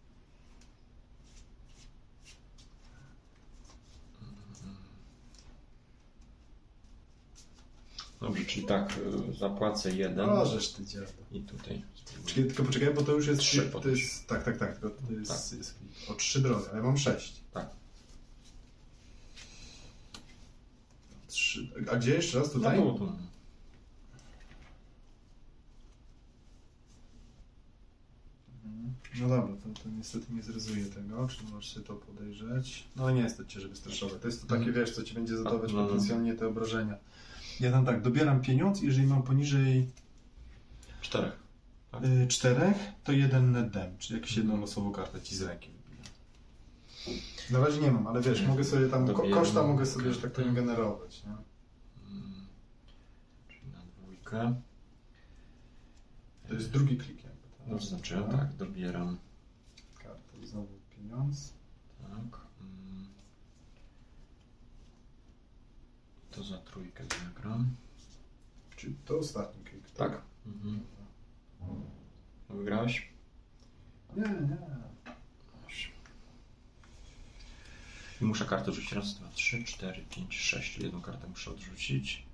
[8.22, 8.98] Dobrze, czyli tak,
[9.30, 10.28] y, zapłacę jeden.
[10.30, 11.08] Możesz ty dziada.
[11.32, 11.82] I tutaj.
[12.26, 13.40] Czekaj, tylko poczekaj, bo to już jest...
[13.42, 14.02] Trzy to podnieś.
[14.04, 14.78] jest tak, tak, tak.
[14.78, 15.58] Tylko to jest, Tak.
[15.60, 15.76] jest
[16.10, 17.34] o trzy drogi, ale ja mam sześć.
[17.54, 17.70] Tak.
[21.28, 21.68] Trzy.
[21.92, 22.48] A gdzie jeszcze raz?
[22.48, 22.78] No, Tutaj?
[22.78, 23.12] tu, tu.
[29.22, 32.84] No dobra, to, to niestety nie zrezuje tego, czy możesz się to podejrzeć.
[32.96, 34.22] No nie jest to cię, żeby streszować.
[34.22, 34.76] To jest to takie, Mhm.
[34.86, 35.88] wiesz, co ci będzie zadawać No, no.
[35.88, 36.98] potencjalnie te obrażenia.
[37.60, 39.90] Ja tam tak, dobieram pieniądz, jeżeli mam poniżej
[41.02, 41.40] Czterech.
[41.92, 42.04] Tak.
[42.04, 44.62] y, czterech, to jeden net damage, czyli jakąś jedną Mhm.
[44.62, 46.04] losową kartę ci z ręki wybija.
[47.52, 50.22] Na razie nie mam, ale wiesz, mogę sobie tam, ko- Dobieram koszta mogę sobie, że
[50.22, 51.24] tak powiem, generować.
[51.24, 51.30] Nie?
[51.32, 52.46] Mm,
[53.50, 54.62] Czyli na dwójkę.
[56.48, 57.48] To jest drugi klik jakby.
[57.58, 57.68] tak?
[57.68, 59.18] No, znaczy, tak, dobieram.
[60.04, 61.54] Kartę, znowu pieniądz.
[62.02, 62.42] Tak.
[62.62, 63.08] mm.
[66.40, 67.76] To za trójkę zagram.
[68.76, 69.92] Czyli to ostatni klik.
[69.92, 70.22] Tak.
[70.46, 70.80] Mhm.
[72.50, 73.10] Wygrałeś?
[74.16, 74.58] Nie, nie.
[78.22, 80.78] I muszę kartę rzucić raz, dwa, trzy, cztery, pięć, sześć.
[80.78, 82.26] Jedną kartę muszę odrzucić.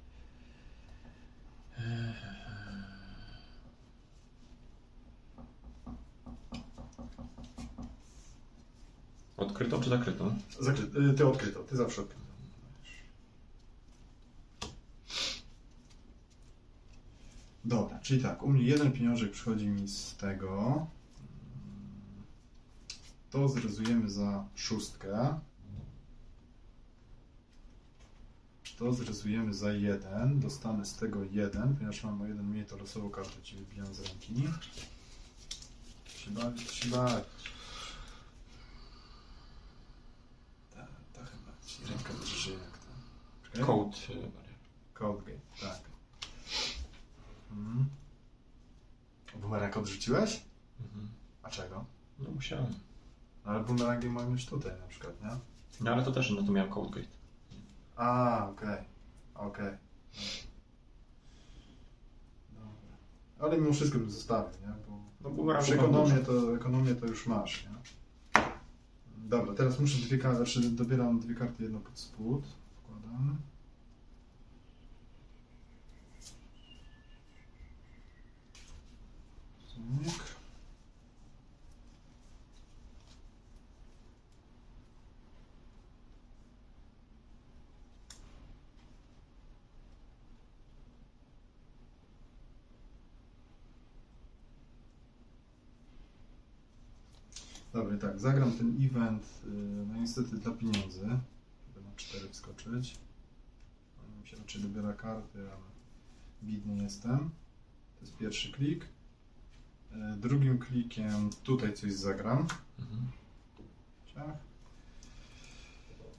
[9.38, 10.38] Odkrytą czy zakrytą?
[10.60, 12.26] Zakry- y, ty odkryto, ty zawsze odkryto.
[17.65, 20.88] Dobra, czyli tak, u mnie jeden pieniążek przychodzi mi z tego.
[23.32, 25.39] To zrezujemy za szóstkę.
[28.78, 30.39] To zrezujemy za jeden.
[30.39, 34.00] Dostanę z tego jeden, ponieważ mam o jeden mniej, to losową kartę ci wybijam z
[34.00, 34.34] ręki.
[36.06, 37.26] Się bawić, się bawić.
[40.76, 42.80] Ta, ta chyba ci ręka drży jak.
[43.44, 43.65] Czekaj.
[43.65, 43.98] Code.
[44.08, 44.36] wariant.
[44.94, 45.85] Codegate, tak.
[47.56, 47.86] Mhm.
[49.41, 50.41] Bumerang odrzuciłeś?
[50.82, 51.08] Mhm.
[51.44, 51.86] A czego?
[52.20, 52.74] No musiałem.
[53.44, 55.30] Ale bumerangi mam już tutaj na przykład, nie?
[55.82, 57.08] No ale to też, no to miałem Codegate.
[57.96, 58.84] A, okej.
[59.36, 59.78] Okej.
[62.52, 62.98] Dobra.
[63.39, 64.74] Ale mimo wszystko bym zostawił, nie?
[64.88, 67.76] Bo No bumerang przy ekonomię to, ekonomię to już masz, nie?
[69.18, 72.44] Dobra, teraz muszę dwie karty, znaczy dobieram dwie karty, jedną pod spód.
[72.84, 73.38] Wkładam.
[79.86, 80.36] Cyk.
[97.74, 99.48] Dobra, tak, zagram ten event, y,
[99.88, 101.00] no niestety dla pieniędzy,
[101.67, 103.00] żeby na 4 wskoczyć.
[104.21, 105.65] Mi się raczej dobiera karty, ale
[106.43, 107.30] bidny jestem.
[107.95, 108.94] To jest pierwszy klik.
[109.91, 112.48] Y, Drugim klikiem tutaj coś zagram.
[112.80, 113.12] Mhm.
[114.06, 114.38] Ciach.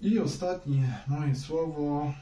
[0.01, 2.13] I ostatnie moje słowo.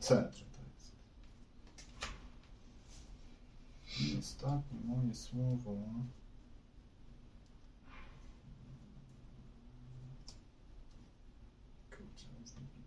[0.00, 0.92] Centrum to jest.
[4.00, 5.76] I ostatnie moje słowo.
[11.90, 12.82] Kurczę, znowu.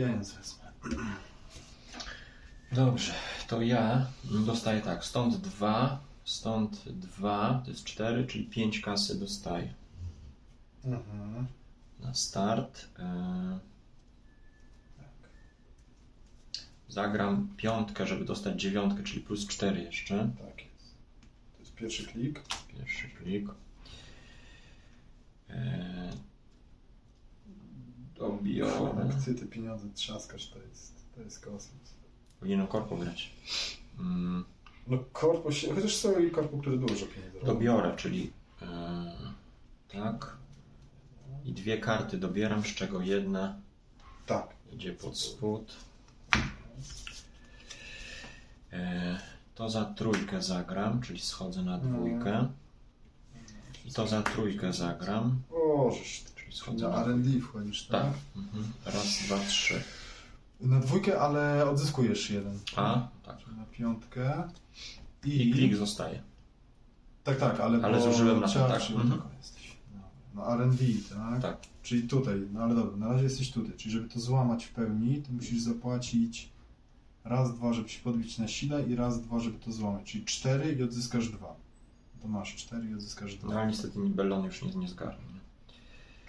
[0.00, 0.72] Pieniądz wezmę.
[2.72, 3.12] Dobrze,
[3.48, 4.06] to ja
[4.46, 9.74] dostaję tak, stąd dwa, stąd dwa, to jest cztery, czyli pięć kasy dostaję
[10.84, 11.46] Mhm.
[12.00, 12.88] na start.
[12.98, 13.58] E,
[14.96, 15.28] Tak.
[16.88, 20.30] Zagram piątkę, żeby dostać dziewiątkę, czyli plus cztery jeszcze.
[20.38, 20.94] Tak jest.
[21.52, 22.40] To jest pierwszy klik.
[22.78, 23.48] Pierwszy klik.
[28.20, 29.06] E, Dobiorę.
[29.08, 31.94] Jak ty te pieniądze trzaskasz, to jest, to jest kosmos.
[32.40, 33.30] Powinienem korpo grać.
[33.98, 34.44] Mm,
[34.86, 37.52] No korpo się, chociaż są i korpo, które dużo pieniędzy robią.
[37.54, 39.12] Dobiorę, czyli e,
[39.92, 40.36] tak.
[41.44, 43.58] I dwie karty dobieram, z czego jedna
[44.26, 44.48] Tak.
[44.72, 45.76] idzie pod spód.
[48.72, 49.18] E,
[49.54, 52.48] to za trójkę zagram, czyli schodzę na dwójkę.
[53.86, 55.42] I to za trójkę zagram,
[55.92, 56.04] czyli
[56.52, 57.04] schodzę Na.
[57.04, 58.02] R&D wchodzisz, tak?
[58.02, 58.12] Tak.
[58.36, 58.64] Mhm.
[58.84, 59.82] Raz, dwa, trzy.
[60.60, 62.58] Na dwójkę, ale odzyskujesz jeden.
[62.76, 63.36] A, tak.
[63.56, 64.42] Na piątkę.
[65.24, 66.22] I klik zostaje.
[67.24, 68.90] Tak, tak, ale, Ale zużyłem na to, tak.
[68.90, 69.22] Mhm.
[69.38, 69.76] jesteś.
[70.34, 70.84] No, na R&D,
[71.14, 71.42] tak?
[71.42, 71.56] Tak.
[71.82, 73.72] Czyli tutaj, no ale dobra, na razie jesteś tutaj.
[73.76, 76.48] Czyli żeby to złamać w pełni, to musisz zapłacić
[77.24, 80.12] raz, dwa, żeby się podbić na sile i raz, dwa, żeby to złamać.
[80.12, 81.54] Czyli cztery i odzyskasz dwa.
[82.22, 83.60] To masz cztery i odzyskasz No dwa.
[83.60, 85.24] ale niestety Bellon już nie, nie zgarnie.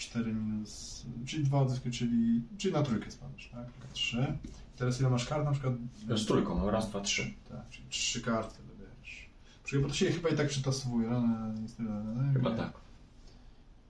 [0.01, 0.09] Nie?
[0.09, 3.65] Cztery minus, czyli dwa odzyskać, czyli, czyli na trójkę spadasz, tak?
[3.93, 4.37] Trzy.
[4.77, 5.45] Teraz ile masz kart?
[5.45, 5.73] Na przykład...
[6.15, 7.33] Z trójką, no raz, dwa, trzy.
[7.49, 9.29] Tak, czyli trzy karty dobierasz.
[9.65, 11.09] Czekaj, bo to się chyba i tak przytasowuje.
[11.09, 12.57] Rany, niestety, rany, Chyba nie.
[12.57, 12.73] tak.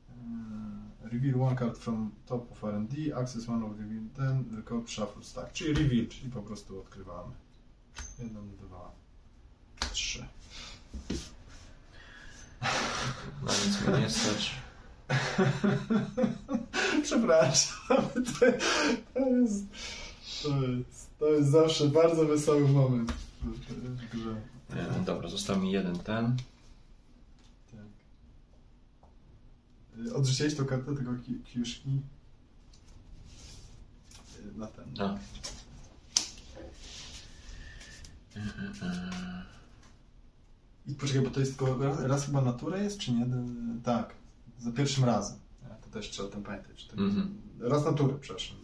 [0.10, 5.24] Uh, reveal one card from top of R&D, access one of reveal ten, record shuffle
[5.24, 5.54] stack.
[5.54, 7.34] Czyli reveal, czyli po prostu odkrywamy.
[8.20, 8.92] Jeden, dwa,
[9.92, 10.26] trzy.
[13.44, 14.52] Na nic mnie nie stać.
[17.04, 17.98] Przepraszam,
[18.40, 19.66] to, jest,
[20.44, 24.36] to, jest, to jest zawsze bardzo wesoły moment w, grze.
[24.76, 26.38] E, dobra, został mi jeden ten.
[27.72, 27.86] Tak.
[30.08, 31.90] Y, Odrzuciłeś tą kartę tego ki- kiuszki?
[34.46, 34.86] Y, Na ten.
[35.00, 35.18] A.
[38.36, 39.44] E, e, e.
[40.88, 43.26] I poczekaj, bo to jest tylko raz, raz chyba naturę jest, czy nie?
[43.84, 44.14] Tak,
[44.62, 45.38] za pierwszym razem.
[45.82, 46.86] To też trzeba o tym pamiętać.
[46.86, 47.42] To Mhm.
[47.60, 48.58] Raz naturę, przepraszam.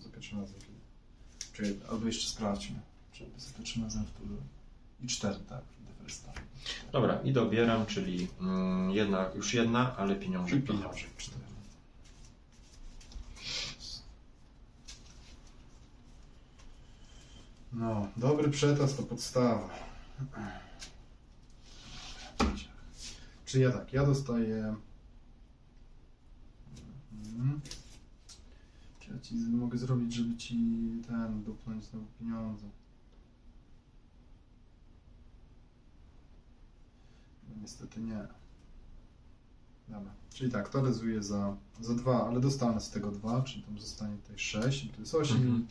[0.00, 0.54] Za pierwszym razem.
[1.52, 2.80] Czekaj, albo jeszcze sprawdźmy.
[3.12, 5.60] Czy za pierwszym razem w I cztery, tak.
[5.98, 6.46] the first time.
[6.92, 10.64] Dobra, i dobieram, czyli mm, jedna, już jedna, ale I pieniążek.
[10.64, 11.44] pieniążek cztery.
[17.72, 19.70] No, dobry przetas to podstawa.
[23.46, 24.74] Czy ja tak, ja dostaję...
[27.34, 27.60] Mhm.
[29.00, 30.56] Czy ja ci mogę zrobić, żeby ci
[31.06, 32.66] ten dupnąć znowu pieniądze?
[37.48, 38.26] No, niestety nie.
[39.88, 40.12] Dobra.
[40.34, 44.16] Czyli tak, to rezuje za, za 2, ale dostanę z tego 2, czyli tam zostanie
[44.16, 45.36] tutaj 6 i tu jest 8.
[45.36, 45.66] Mhm.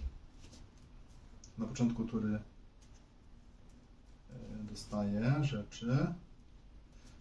[1.58, 2.40] Na początku tury
[4.30, 6.14] e, dostaję rzeczy,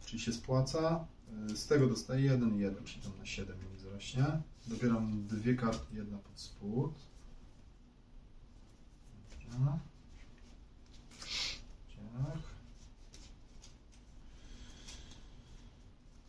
[0.06, 1.06] czyli się spłaca.
[1.50, 4.24] E, Z tego dostaję 1 i 1, czyli tam na 7 mi wzrośnie.
[4.66, 6.92] Dobieram dwie karty, jedna pod spód.
[11.88, 12.42] Ciach.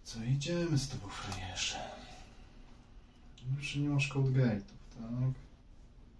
[0.03, 1.80] Co idziemy z tobą, frajerze?
[3.57, 5.34] Już nie masz code gate'ów, tak?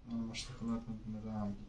[0.08, 1.64] No, masz cholerne bumerangi.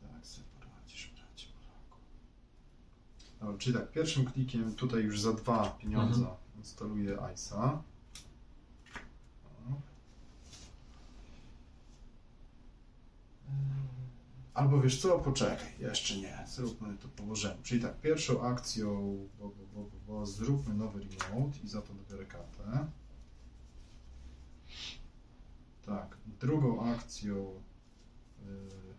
[0.00, 2.00] Tak sobie poradzisz, bracie Polaku.
[3.40, 6.36] Dobra, czyli tak, pierwszym klikiem tutaj już za dwa pieniądze Mhm.
[6.58, 7.82] Instaluję ISA.
[14.56, 17.62] Albo wiesz co, poczekaj, jeszcze nie, zróbmy to położenie.
[17.62, 22.26] Czyli tak, pierwszą akcją, bo, bo, bo, bo, zróbmy nowy remote i za to dobiorę
[22.26, 22.86] kartę.
[25.86, 27.62] Tak, drugą akcją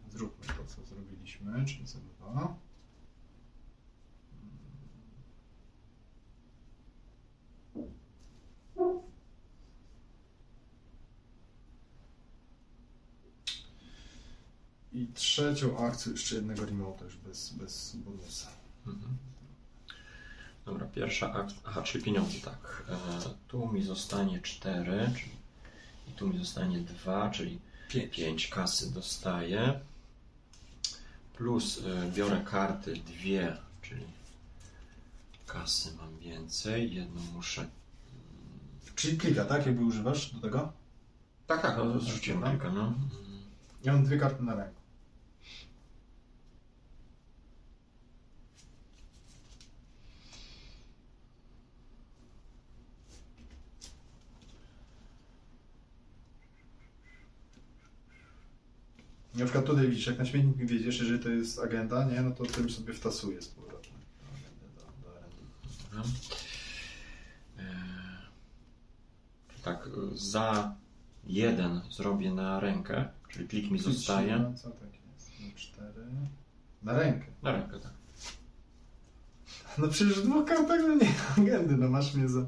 [0.07, 2.55] y, zróbmy to, co zrobiliśmy, czyli za.
[14.93, 18.47] I trzecią akcją jeszcze jednego remote już bez, bez bonusa.
[18.87, 19.17] Mhm.
[20.65, 21.57] Dobra, pierwsza akcja.
[21.65, 22.83] Aha, czyli pieniądze, tak.
[22.89, 22.95] E,
[23.47, 25.37] tu mi zostanie 4, czyli
[26.07, 27.59] i tu mi zostanie 2, czyli
[28.11, 29.79] 5 kasy dostaję.
[31.33, 34.05] Plus e, biorę karty dwie, czyli
[35.45, 36.95] kasy mam więcej.
[36.95, 37.67] Jedną muszę.
[38.95, 39.65] Czyli klika, tak?
[39.65, 40.71] Jakby używasz do tego?
[41.47, 42.51] Tak, tak, no, zrzuciłem Tak.
[42.51, 42.81] kilka, no.
[42.87, 42.97] Mm.
[43.83, 44.76] Ja mam dwie karty na ręku.
[59.37, 62.45] Na przykład tutaj widzisz, jak na śmietnik wiedziesz, jeżeli to jest agenda, nie, no to
[62.45, 63.91] tym sobie wtasuję z powrotem.
[63.91, 65.97] do do-.
[65.97, 66.11] Dobra.
[67.57, 67.75] E,
[69.63, 70.75] tak, za
[71.27, 74.39] jeden zrobię na rękę, czyli klik mi zostaje.
[74.39, 75.39] No, co tak jest?
[75.39, 76.05] Na cztery.
[76.83, 77.25] Na rękę.
[77.43, 77.93] Na rękę, tak.
[79.77, 82.45] No przecież w dwóch kartach no nie agendy, no masz mnie za,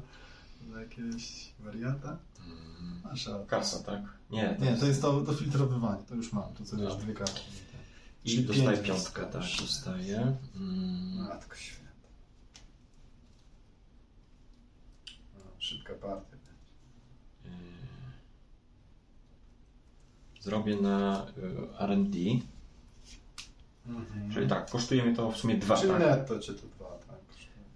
[0.60, 2.18] do jakiegoś wariata?
[3.04, 3.46] Auto.
[3.46, 4.00] Kasa, tak?
[4.30, 7.04] Nie, Nie, to jest to, to filtrowywanie, to już mam, to co wiesz, Dobra.
[7.04, 7.40] dwie karty.
[8.24, 10.36] I Czyli dostaje pięć piątkę, tak, dostaje.
[10.56, 11.90] Mm, Matko święta.
[15.34, 16.36] No, szybka partia.
[17.44, 17.50] yy,
[20.40, 22.18] zrobię na y, R&D,
[23.86, 24.32] Mhm.
[24.32, 26.00] czyli tak, kosztuje mnie to w sumie dwa, Czyli tak?
[26.00, 27.16] netto cię to dwa, tak.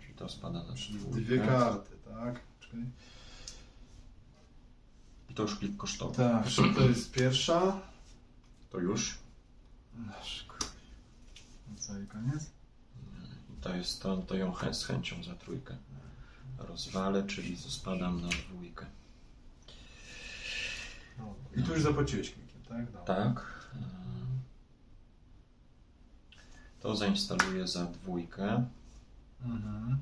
[0.03, 1.20] Czyli to spada na Czyli dwójkę.
[1.20, 2.41] dwie karty, tak?
[2.61, 2.81] Czekaj.
[5.35, 6.16] I to już klik kosztowy.
[6.16, 6.45] Tak,
[6.76, 7.80] to jest pierwsza.
[8.70, 9.18] To już.
[9.95, 10.47] Nasz
[11.70, 12.51] No co, i koniec?
[13.51, 15.76] I to jest to, to ją chę, z chęcią za trójkę
[16.59, 18.87] rozwalę, czyli spadam na dwójkę.
[21.57, 22.87] I tu już zapłaciłeś klikiem, tak?
[22.87, 23.03] Dobra.
[23.05, 23.47] Tak.
[23.74, 23.80] yy,
[26.80, 28.66] To zainstaluję za dwójkę.
[29.45, 29.99] Mhm.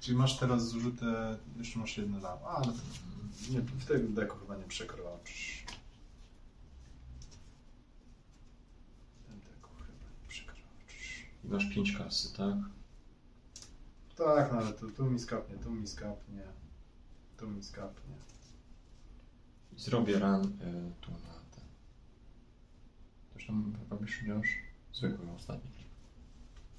[0.00, 2.28] Czyli masz teraz zużyte, jeszcze masz jedno.
[2.28, 2.78] A, ale to
[3.50, 5.64] nie, w tym deku chyba nie przekroczysz.
[9.20, 11.26] W tym deku chyba nie przekroczysz.
[11.44, 12.56] I masz pięć kasy, tak?
[14.16, 16.42] Tak, no ale tu, tu mi skapnie, tu mi skapnie,
[17.36, 18.14] tu mi skapnie.
[19.76, 21.18] I zrobię run y, tu na
[21.50, 21.64] ten.
[23.46, 24.48] Tam robisz już
[24.92, 25.70] zwykły ostatni.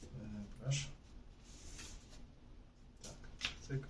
[0.04, 0.88] E, proszę.
[3.04, 3.88] Tak, cyk.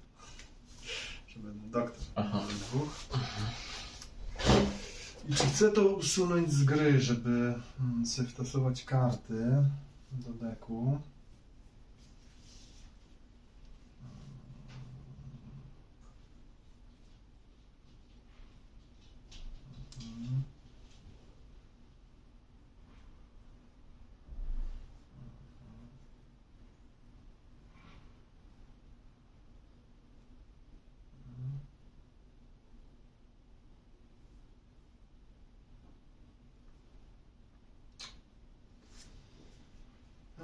[1.43, 2.03] Żeby doktor.
[2.15, 2.43] Aha.
[2.59, 2.89] Dwóch.
[5.29, 9.65] I czy chcę to usunąć z gry, żeby mm, sobie wtasować karty
[10.11, 10.99] do deku?
[20.01, 20.43] Mhm.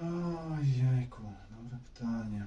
[0.02, 2.46] Ojejku, dobre pytanie.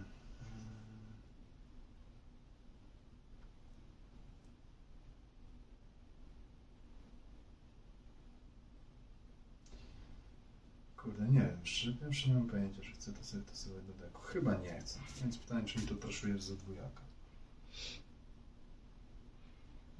[11.78, 14.22] Wiem, szczerze pierwszy nie mam pojęcia, że chcę to sobie tasować do deku.
[14.22, 17.02] Chyba nie chcę, więc pytanie, czy mi to traszujesz za dwójaka.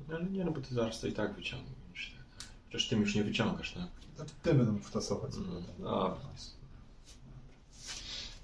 [0.09, 2.17] No, ale nie, no bo ty zaraz to i tak wyciągniesz.
[2.17, 2.49] Tak?
[2.67, 3.89] Chociaż tym już nie wyciągasz, tak?
[4.17, 5.35] Znaczy, ty będę mógł wtasować.
[5.35, 6.17] Mm, dobra.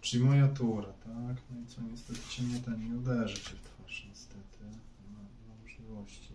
[0.01, 1.37] Czyli moja tura, tak?
[1.51, 4.64] No i co, niestety cię nie ten nie uderzy cię w twarz, niestety.
[4.64, 6.35] Nie ma, ma możliwości.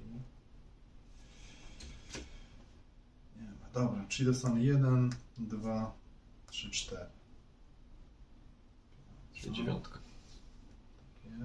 [3.38, 3.70] Nie ma.
[3.74, 5.99] Dobra, czyli dostanę 1, 2,
[6.50, 7.06] 3, 4.
[9.34, 10.00] Czyli dziewiątka.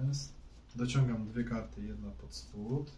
[0.07, 0.33] Jest.
[0.75, 2.91] Dociągam dwie karty, jedna pod spód.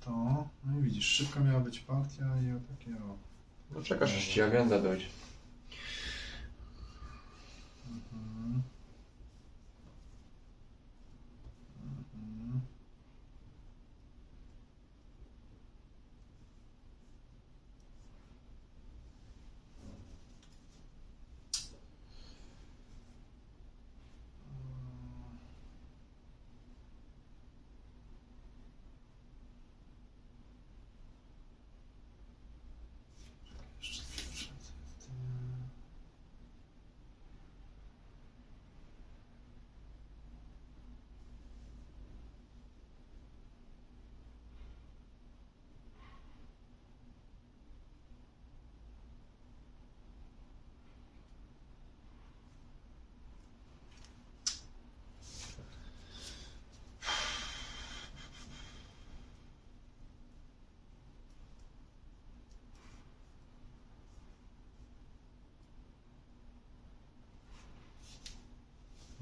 [0.00, 3.18] To, no i widzisz, szybko miała być partia i o takie o.
[3.70, 5.06] No czekasz, aż ci agenda dojdzie.
[7.86, 8.62] Mhm.
[33.84, 34.02] Jeszcze
[34.32, 34.48] przed
[34.98, 35.14] tym.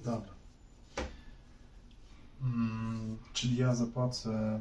[0.04, 0.32] Dobra.
[2.42, 4.60] Mm, czyli ja zapłacę.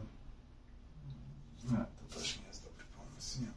[1.63, 3.41] Nie, to też nie jest dobry pomysł.
[3.41, 3.47] Nie.
[3.47, 3.53] nie.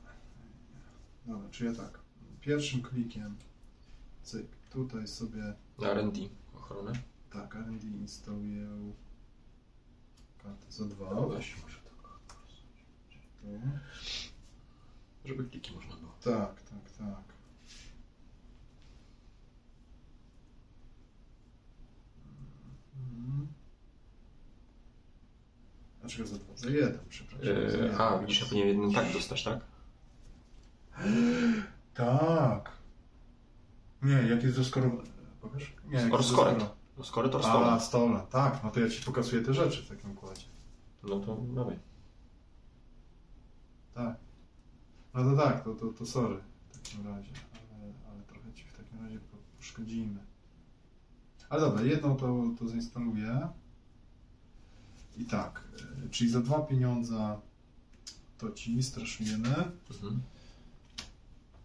[1.26, 1.98] Dobra, czyli ja tak.
[2.40, 3.36] Pierwszym klikiem,
[4.22, 6.20] cyk, tutaj sobie Na R&D
[6.56, 6.92] ochronę.
[7.32, 8.68] tak, R&D instaluję
[10.42, 11.14] kartę za dwa.
[11.14, 12.36] No weź może tak.
[15.24, 16.12] Żeby kliki można było.
[16.24, 17.34] Tak, tak, tak.
[22.96, 23.48] Mhm.
[26.04, 26.56] Dlaczego za dwa?
[26.56, 27.46] Za jeden, przepraszam.
[27.46, 28.00] za Yy, jeden.
[28.00, 29.60] a, widzisz, ja powinienem jeden tak dostać, tak?
[31.94, 32.72] Tak.
[34.02, 35.08] Nie, jak jest rozkorowany.
[35.40, 35.62] Pokaż?
[35.86, 36.58] Nie, jak jest Rozkoret.
[36.58, 37.80] rozkoro- No skoro to A, stola.
[37.80, 38.20] stola.
[38.20, 40.46] Tak, no to ja ci pokazuję te rzeczy w takim układzie.
[41.02, 41.78] No to dawaj.
[43.94, 44.16] Tak.
[45.14, 46.36] No to tak, to, to, to sorry
[46.70, 47.30] w takim razie.
[47.74, 50.20] Ale, ale trochę ci w takim razie po- poszkodzimy.
[51.48, 53.48] Ale dobra, jedną to, to zainstaluję.
[55.16, 55.64] I tak,
[56.06, 57.40] y, czyli za dwa pieniądze
[58.38, 59.54] to ci straszujemy.
[59.90, 60.22] Mhm.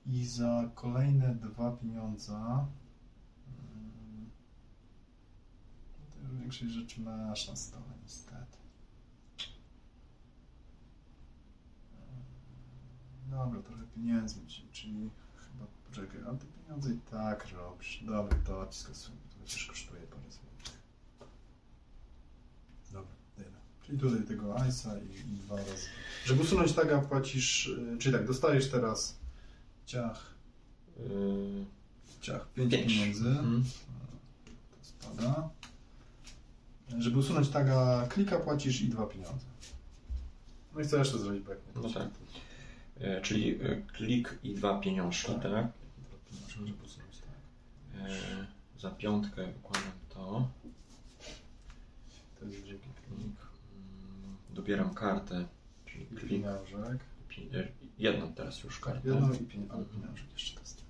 [0.06, 2.34] I za kolejne dwa pieniądze.
[2.34, 4.30] mm,
[6.40, 8.58] większość rzeczy masz na stole, niestety.
[13.30, 18.04] Dobra, trochę pieniędzmi, czyli, czyli chyba poczekaj, ale te pieniądze i tak robisz.
[18.06, 20.80] Dobra, to ci skasuję, to chociaż kosztuje parę złotych.
[22.92, 23.60] Dobra, tyle.
[23.90, 25.72] Czyli tutaj tego Ice'a i, i dwa razy.
[26.26, 29.18] Żeby usunąć taga płacisz, y, czyli tak, dostajesz teraz
[29.86, 30.34] ciach,
[31.00, 31.66] Yy,
[32.22, 32.88] ciach 5 pięć.
[32.88, 33.30] pieniędzy.
[33.30, 33.64] Mhm.
[34.72, 35.50] To spada.
[37.00, 39.46] Żeby usunąć taga klika płacisz i dwa pieniądze.
[40.76, 42.10] No i co jeszcze zrobić, bo jak nie, to No się- tak.
[43.00, 43.60] Yy, czyli
[43.94, 45.42] klik i dwa pieniążki, Tak.
[45.42, 45.52] tak?
[45.52, 48.10] Dwa pieniążki, żeby usunąć tak.
[48.10, 48.48] Yy,
[48.82, 50.48] za piątkę wykładam to.
[52.40, 53.39] To jest dzięki Klik.
[54.60, 55.48] Dobieram kartę,
[55.86, 56.30] czyli klik.
[56.30, 57.00] Pieniążek.
[57.30, 59.10] Pi- yy, jedną teraz już kartę.
[59.10, 60.90] Jedno i pieniążek, ale pieniążek jeszcze dostajesz.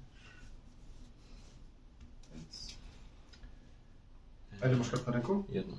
[2.33, 2.77] Więc...
[4.61, 5.45] A ile masz kart na ręku?
[5.49, 5.77] Jedną.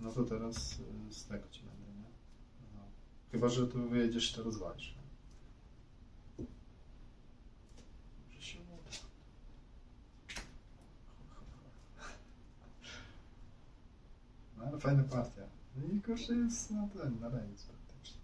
[0.00, 0.78] No to teraz
[1.10, 2.08] y, z tego ci będę, nie?
[2.74, 2.80] No.
[3.32, 4.94] Chyba, że tu wyjedziesz i to rozwalisz.
[4.96, 6.44] nie?
[8.28, 8.96] Może się uda.
[14.55, 15.42] No ale fajna partia.
[15.76, 18.20] No i kurczę jest na ten, na remis praktycznie.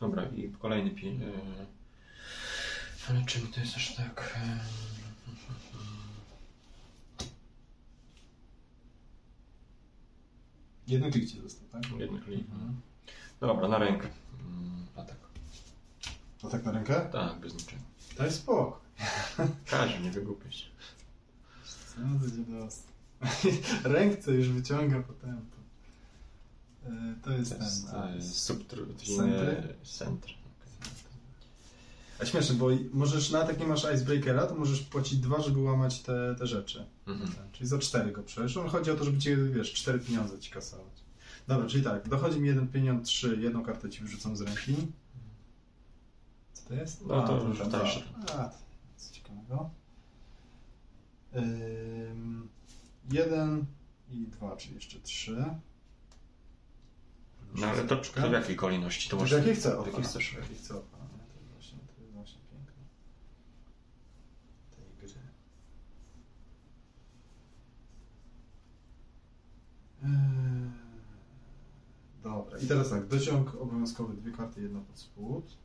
[0.00, 1.20] Dobra, i kolejny pi...
[3.08, 4.38] Ale czym to jest aż tak...
[4.46, 4.94] Yy,
[10.86, 11.82] Jeden klik ci został, tak?
[11.98, 12.50] Jeden klik.
[12.50, 12.80] Mhm.
[13.40, 14.08] Dobra, na rękę.
[14.40, 15.16] Mm, a tak.
[16.40, 17.08] To tak na rękę?
[17.12, 17.82] Tak, bez niczego.
[18.18, 18.83] Daj spokój.
[19.70, 20.70] Kazie, nie wygłupiać.
[21.64, 22.94] Co to się dostał?
[23.92, 25.40] Ręce już wyciąga potem.
[26.86, 28.22] E, To jest To jest ten.
[28.32, 29.74] subtrudyjny Centry?
[29.84, 30.28] centr.
[32.20, 36.00] A śmieszne, bo możesz, nawet jak nie masz icebreakera, to możesz płacić dwa, żeby łamać
[36.00, 36.86] te, te rzeczy.
[37.06, 37.30] Mhm.
[37.52, 38.56] Czyli za cztery go przejesz.
[38.56, 40.94] On chodzi o to, żeby ci, wiesz, cztery pieniądze ci kasować.
[41.48, 44.76] Dobra, czyli tak, dochodzi mi jeden pieniądz, trzy, jedną kartę ci wyrzucam z ręki.
[46.52, 47.00] Co to jest?
[47.06, 48.02] No to A, już tam, dalsze.
[48.38, 48.50] A,
[48.94, 49.70] nic ciekawego.
[53.10, 53.66] Jeden
[54.10, 55.44] i dwa, czyli jeszcze trzy.
[57.54, 59.10] No ale to, to w jakiej kolejności?
[59.10, 59.30] To masz...
[59.30, 60.04] jakie chcę w jakiej
[60.56, 60.98] chcę opa.
[60.98, 61.18] nie?
[61.18, 62.82] To jest właśnie, to jest właśnie piękne.
[64.76, 65.20] Tej gry.
[70.04, 70.84] Eee,
[72.22, 75.56] Dobra, i teraz tak, dociąg obowiązkowy, dwie karty, jedna pod spód.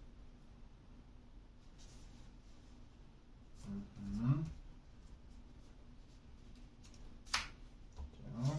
[3.69, 4.43] Mhm.
[8.33, 8.57] Tak.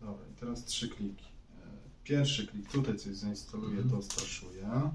[0.00, 1.24] Dobra, i teraz trzy kliki.
[1.24, 1.68] E,
[2.04, 3.90] Pierwszy klik, tutaj coś zainstaluję, Mhm.
[3.90, 4.90] to straszuję.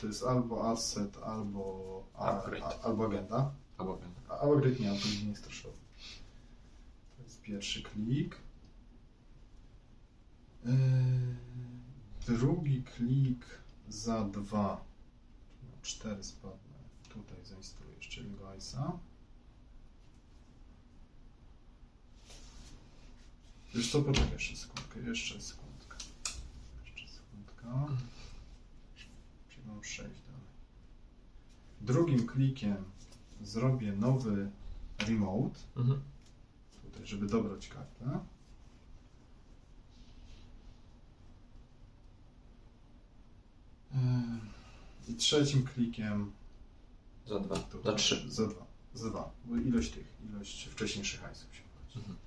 [0.00, 3.54] To jest albo asset, albo, a, a, albo agenda.
[3.78, 4.20] Albo będę.
[4.28, 5.76] A upgrade nie, upgrade nie straszowy.
[7.16, 8.36] To jest pierwszy klik.
[10.64, 10.72] Yy,
[12.36, 13.44] drugi klik
[13.88, 14.84] za dwa.
[15.82, 16.78] Cztery spadnę.
[17.08, 18.22] Tutaj zainstaluję jeszcze
[18.58, 18.98] Ice'a.
[23.74, 25.96] Wiesz co, poczekaj jeszcze sekundkę, jeszcze sekundkę.
[26.84, 27.86] Jeszcze sekundka.
[29.48, 30.48] Czyli mam przejść dalej.
[31.80, 32.84] Drugim klikiem
[33.42, 34.50] zrobię nowy
[34.98, 36.00] remote, Mhm.
[36.84, 38.18] tutaj, żeby dobrać kartę.
[43.94, 44.00] Yy,
[45.08, 46.32] I trzecim klikiem
[47.28, 47.56] Za dwa.
[47.56, 48.30] tutaj, Za trzy.
[48.30, 48.66] Za dwa.
[48.94, 49.30] Za dwa.
[49.44, 51.98] Bo ilość tych, ilość wcześniejszych hajsów się wchodzi.
[51.98, 52.18] Mhm.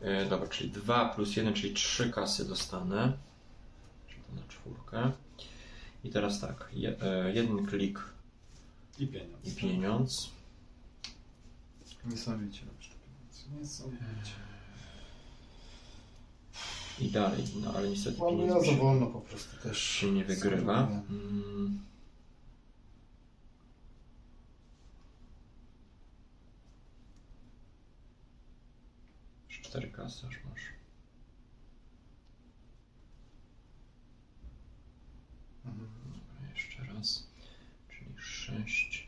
[0.00, 3.12] E, dobra, czyli 2 plus 1, czyli 3 kasy dostanę.
[4.08, 5.12] Czyli to na czwórkę.
[6.04, 8.00] I teraz tak, je, e, jeden klik
[8.98, 9.46] I pieniądz.
[9.48, 10.30] i pieniądz.
[12.06, 13.60] Niesamowicie robisz te pieniądze.
[13.60, 14.32] Niesamowicie.
[17.00, 19.78] I dalej, no ale niestety Mamy ja pieniędzy za wolno po prostu też.
[19.82, 20.88] się nie wygrywa.
[29.68, 30.60] Cztery kasy już masz.
[35.64, 35.90] Mhm,
[36.54, 37.26] jeszcze raz.
[37.88, 39.07] Czyli sześć.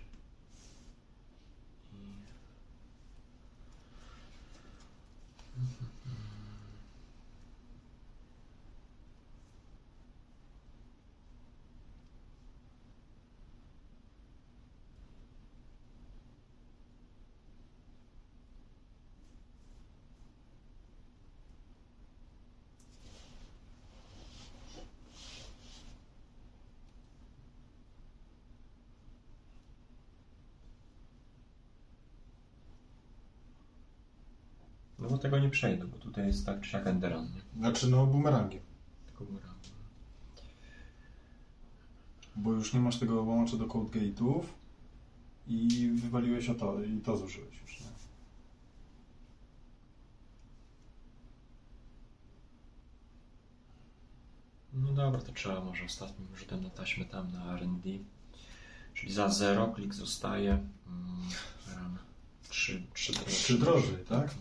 [35.20, 37.28] Tego nie przejdę, bo tutaj jest tak czy jak enderan?
[37.56, 38.62] Znaczy no bumerangiem.
[39.06, 39.50] Tylko bumerang.
[42.36, 44.42] Bo już nie masz tego łącza do code gate'ów
[45.46, 47.86] i wywaliłeś o to i to zużyłeś już, nie?
[54.72, 57.90] No dobra, to trzeba może ostatnim rzutem na taśmę tam na R&D.
[58.94, 61.28] Czyli za 0 klik zostaje mm,
[61.76, 61.98] ran
[62.48, 64.34] 3, 3, Trzy drożej, tak?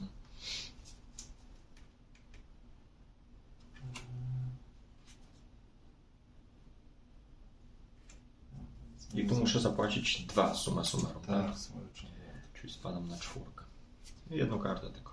[9.13, 11.45] I tu muszę zapłacić 2 suma summarum, tak?
[11.45, 11.55] Tak.
[12.61, 13.63] Czyli spadam na czwórkę.
[14.29, 15.11] Jedną kartę tylko.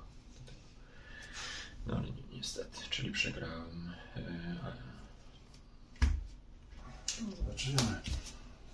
[1.86, 3.92] No ale ni- niestety, czyli przegrałem.
[4.16, 4.56] e,
[7.36, 7.76] Zobaczymy.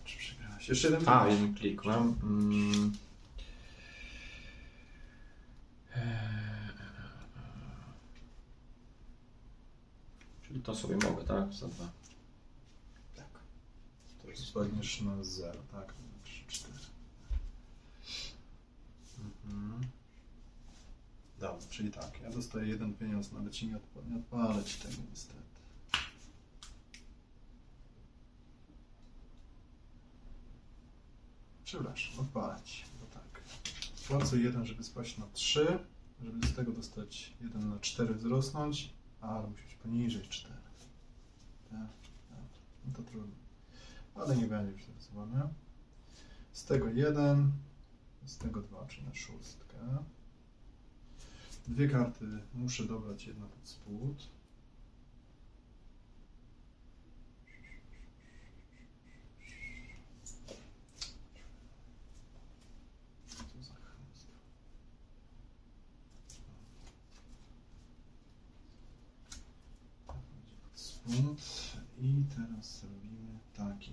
[0.04, 0.68] Czy przegrałeś?
[0.68, 2.18] Jeszcze jeden A, jeden klik mam.
[2.22, 2.92] Mm.
[5.96, 6.12] E, e.
[10.48, 11.52] Czyli to sobie mogę, tak?
[11.52, 11.88] Za dwa.
[14.38, 15.94] Spadniesz na 0, tak?
[16.24, 16.74] 3, 4.
[19.44, 19.80] Mhm.
[21.40, 25.02] Dobra, czyli tak, ja dostaję jeden pieniądz, ale ci nie, odpa- nie odpalę ci tego
[25.10, 25.42] niestety.
[31.64, 32.56] Przepraszam, odpalę
[33.00, 33.42] bo tak.
[34.08, 35.78] Płacę jeden, żeby spaść na 3,
[36.22, 40.54] żeby z tego dostać 1 na 4 wzrosnąć, ale musi być poniżej 4.
[41.70, 41.80] Tak,
[42.30, 42.38] tak.
[42.86, 43.41] No to trudno.
[44.14, 45.48] Ale nie będzie już zarysowane.
[46.52, 47.52] Z tego jeden,
[48.24, 49.76] z tego dwa, czyli na szóstkę.
[51.68, 54.28] Dwie karty muszę dobrać jedna pod spód.
[70.08, 71.42] Tak będzie pod spód.
[71.98, 73.21] I teraz robimy
[73.68, 73.92] niki.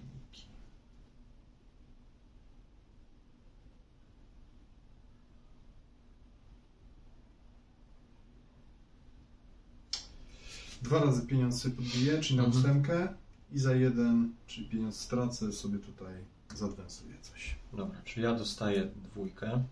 [10.82, 12.64] Dwa razy pieniądz sobie podbiję, czyli na Mhm.
[12.64, 13.08] ósemkę
[13.52, 16.14] i za jeden, czyli pieniądz stracę, sobie tutaj
[16.56, 17.56] zadwensuję coś.
[17.74, 19.64] Dobra, czyli ja dostaję dwójkę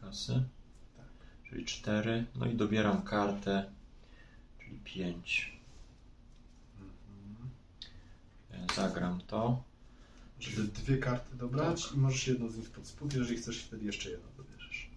[0.00, 0.42] kasy.
[0.96, 1.06] Tak.
[1.48, 2.24] Czyli cztery.
[2.34, 3.70] No i dobieram kartę,
[4.58, 5.58] czyli pięć.
[6.80, 7.50] Mhm.
[8.45, 8.45] E,
[8.76, 9.62] Zagram to.
[10.40, 11.94] Żeby dwie karty dobrać Tak.
[11.94, 14.90] i możesz jedną z nich pod spód, jeżeli chcesz wtedy jeszcze jedną dobierzesz.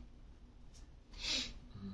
[1.76, 1.94] Mm.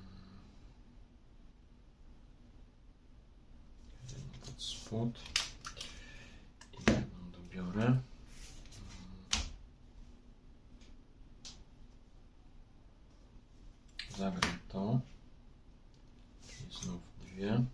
[4.09, 5.19] Jedną pod spód.
[6.73, 7.85] I jedną dobiorę.
[7.85, 8.01] Mm.
[14.17, 14.99] Zagram to.
[16.47, 17.65] Czyli znów dwie.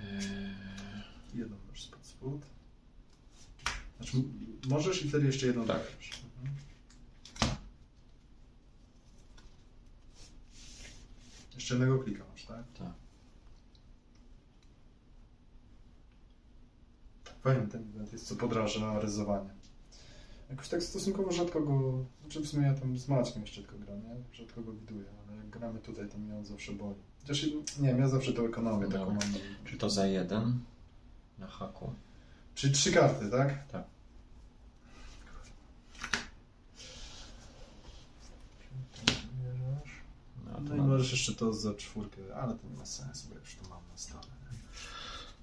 [0.00, 0.61] Eee,
[1.34, 2.42] Jedną masz pod spód.
[3.96, 4.16] Znaczy,
[4.68, 5.76] możesz i wtedy jeszcze jedną Tak.
[5.76, 6.22] dobierzesz.
[6.40, 6.56] Mhm.
[11.54, 12.64] Jeszcze jednego klika masz, tak?
[12.78, 12.92] tak.
[17.40, 19.50] Fajny ten event jest, co podraża rysowanie.
[20.50, 24.02] Jakoś tak stosunkowo rzadko go, znaczy w sumie ja tam z Maćkiem jeszcze tylko gram,
[24.02, 24.36] nie?
[24.36, 27.00] Rzadko go widuję, ale jak gramy tutaj, to mnie on zawsze boli.
[27.20, 27.46] Chociaż,
[27.80, 29.18] nie wiem, ja zawsze tą ekonomię taką mam.
[29.64, 30.60] Czy to za jeden
[31.38, 31.94] na haku?
[32.54, 33.66] Czyli trzy karty, tak?
[33.68, 33.84] Tak.
[40.46, 43.28] No, to No i mam- możesz jeszcze to za czwórkę, ale to nie ma sensu,
[43.28, 44.22] bo już to mam na stole.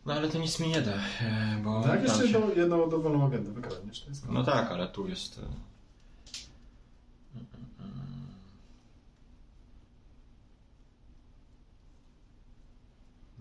[0.06, 3.26] no ale to nic mi nie da, e, bo Tak, jeszcze się- jedną, jedną dowolną
[3.28, 5.40] agendę wykradniesz, to jest No tak, ale tu jest...
[5.40, 5.42] e,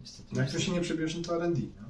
[0.01, 1.61] Niestety No Jak tu się nie przebierz, no to R&D.
[1.81, 1.88] No.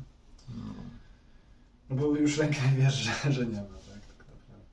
[1.91, 4.07] No bo już ręka wiesz, że, że nie ma, tak?
[4.07, 4.65] tak naprawdę.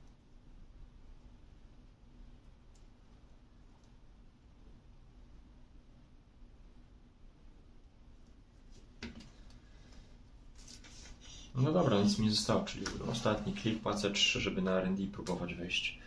[11.54, 15.54] No dobra, nic mi nie zostało, czyli ostatni klik, płacę 3, żeby na R&D próbować
[15.54, 15.98] wejść.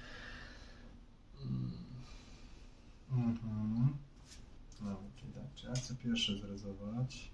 [3.12, 3.98] Mhm.
[4.82, 7.32] No, czyli tak, czy ja chcę pierwszy zrezować?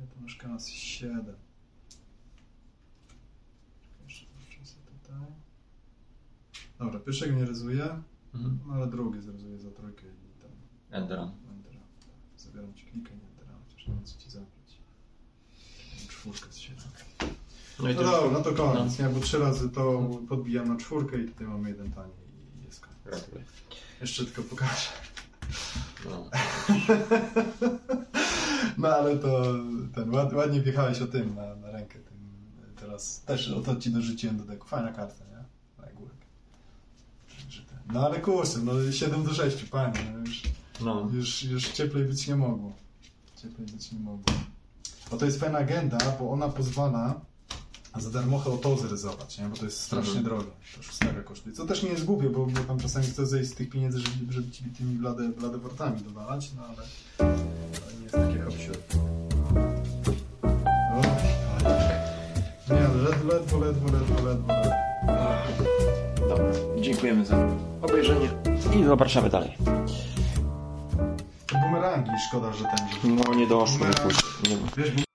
[0.00, 1.36] Ja masz kasy 7.
[4.04, 5.05] Jeszcze zobaczę sobie tutaj.
[6.78, 8.02] Dobra, pierwszego nie rezuję,
[8.34, 8.58] Mhm.
[8.66, 10.50] no ale drugi zrezuję za trójkę i tam.
[10.90, 11.24] Endera.
[12.00, 14.78] Tak, zabieram ci klikę i Endera, chociaż nie wiem co ci zabrać.
[16.08, 16.78] Czwórkę z 7.
[17.78, 19.08] No No dobra, no to koniec, nie?
[19.08, 22.12] Bo trzy razy to podbijam na czwórkę i tutaj mamy jeden tani
[22.60, 23.24] i jest koniec.
[24.00, 24.90] Jeszcze tylko pokażę.
[26.10, 26.30] No.
[28.78, 29.42] No ale to
[29.94, 31.98] ten, ład, ładnie wjechałeś o tym na, na rękę.
[31.98, 32.15] Tym,
[32.86, 34.68] teraz też o to ci dorzuciłem do deku.
[34.68, 35.36] Fajna karta, nie?
[35.86, 36.14] Na górek.
[37.92, 40.12] No ale kursem, no 7 do 6, panie.
[40.12, 40.42] No już,
[40.80, 41.08] no.
[41.12, 42.72] już, już cieplej być nie mogło.
[43.42, 44.34] Cieplej być nie mogło.
[45.10, 47.20] Bo to jest fajna agenda, bo ona pozwala
[47.98, 49.44] za darmochę o to zrezować, nie?
[49.44, 50.24] Bo to jest strasznie Mhm.
[50.24, 50.50] drogie.
[50.76, 51.54] To szóstego kosztuje.
[51.54, 54.32] Co też nie jest głupie, bo, bo tam czasami chce zejść z tych pieniędzy, żeby,
[54.32, 56.82] żeby ci tymi blade, blade wortami dowalać, no ale
[57.18, 58.72] to nie jest takie hopsiu.
[63.24, 64.54] Ledwo, ledwo, ledwo, ledwo, ledwo.
[66.28, 66.44] Dobra,
[66.80, 67.36] dziękujemy za
[67.82, 68.28] obejrzenie
[68.80, 69.52] i zapraszamy dalej.
[71.52, 73.16] Bumerangi, szkoda, że ten...
[73.16, 74.58] No nie doszło Bumerang- później.
[74.76, 75.05] Nie, Wiesz,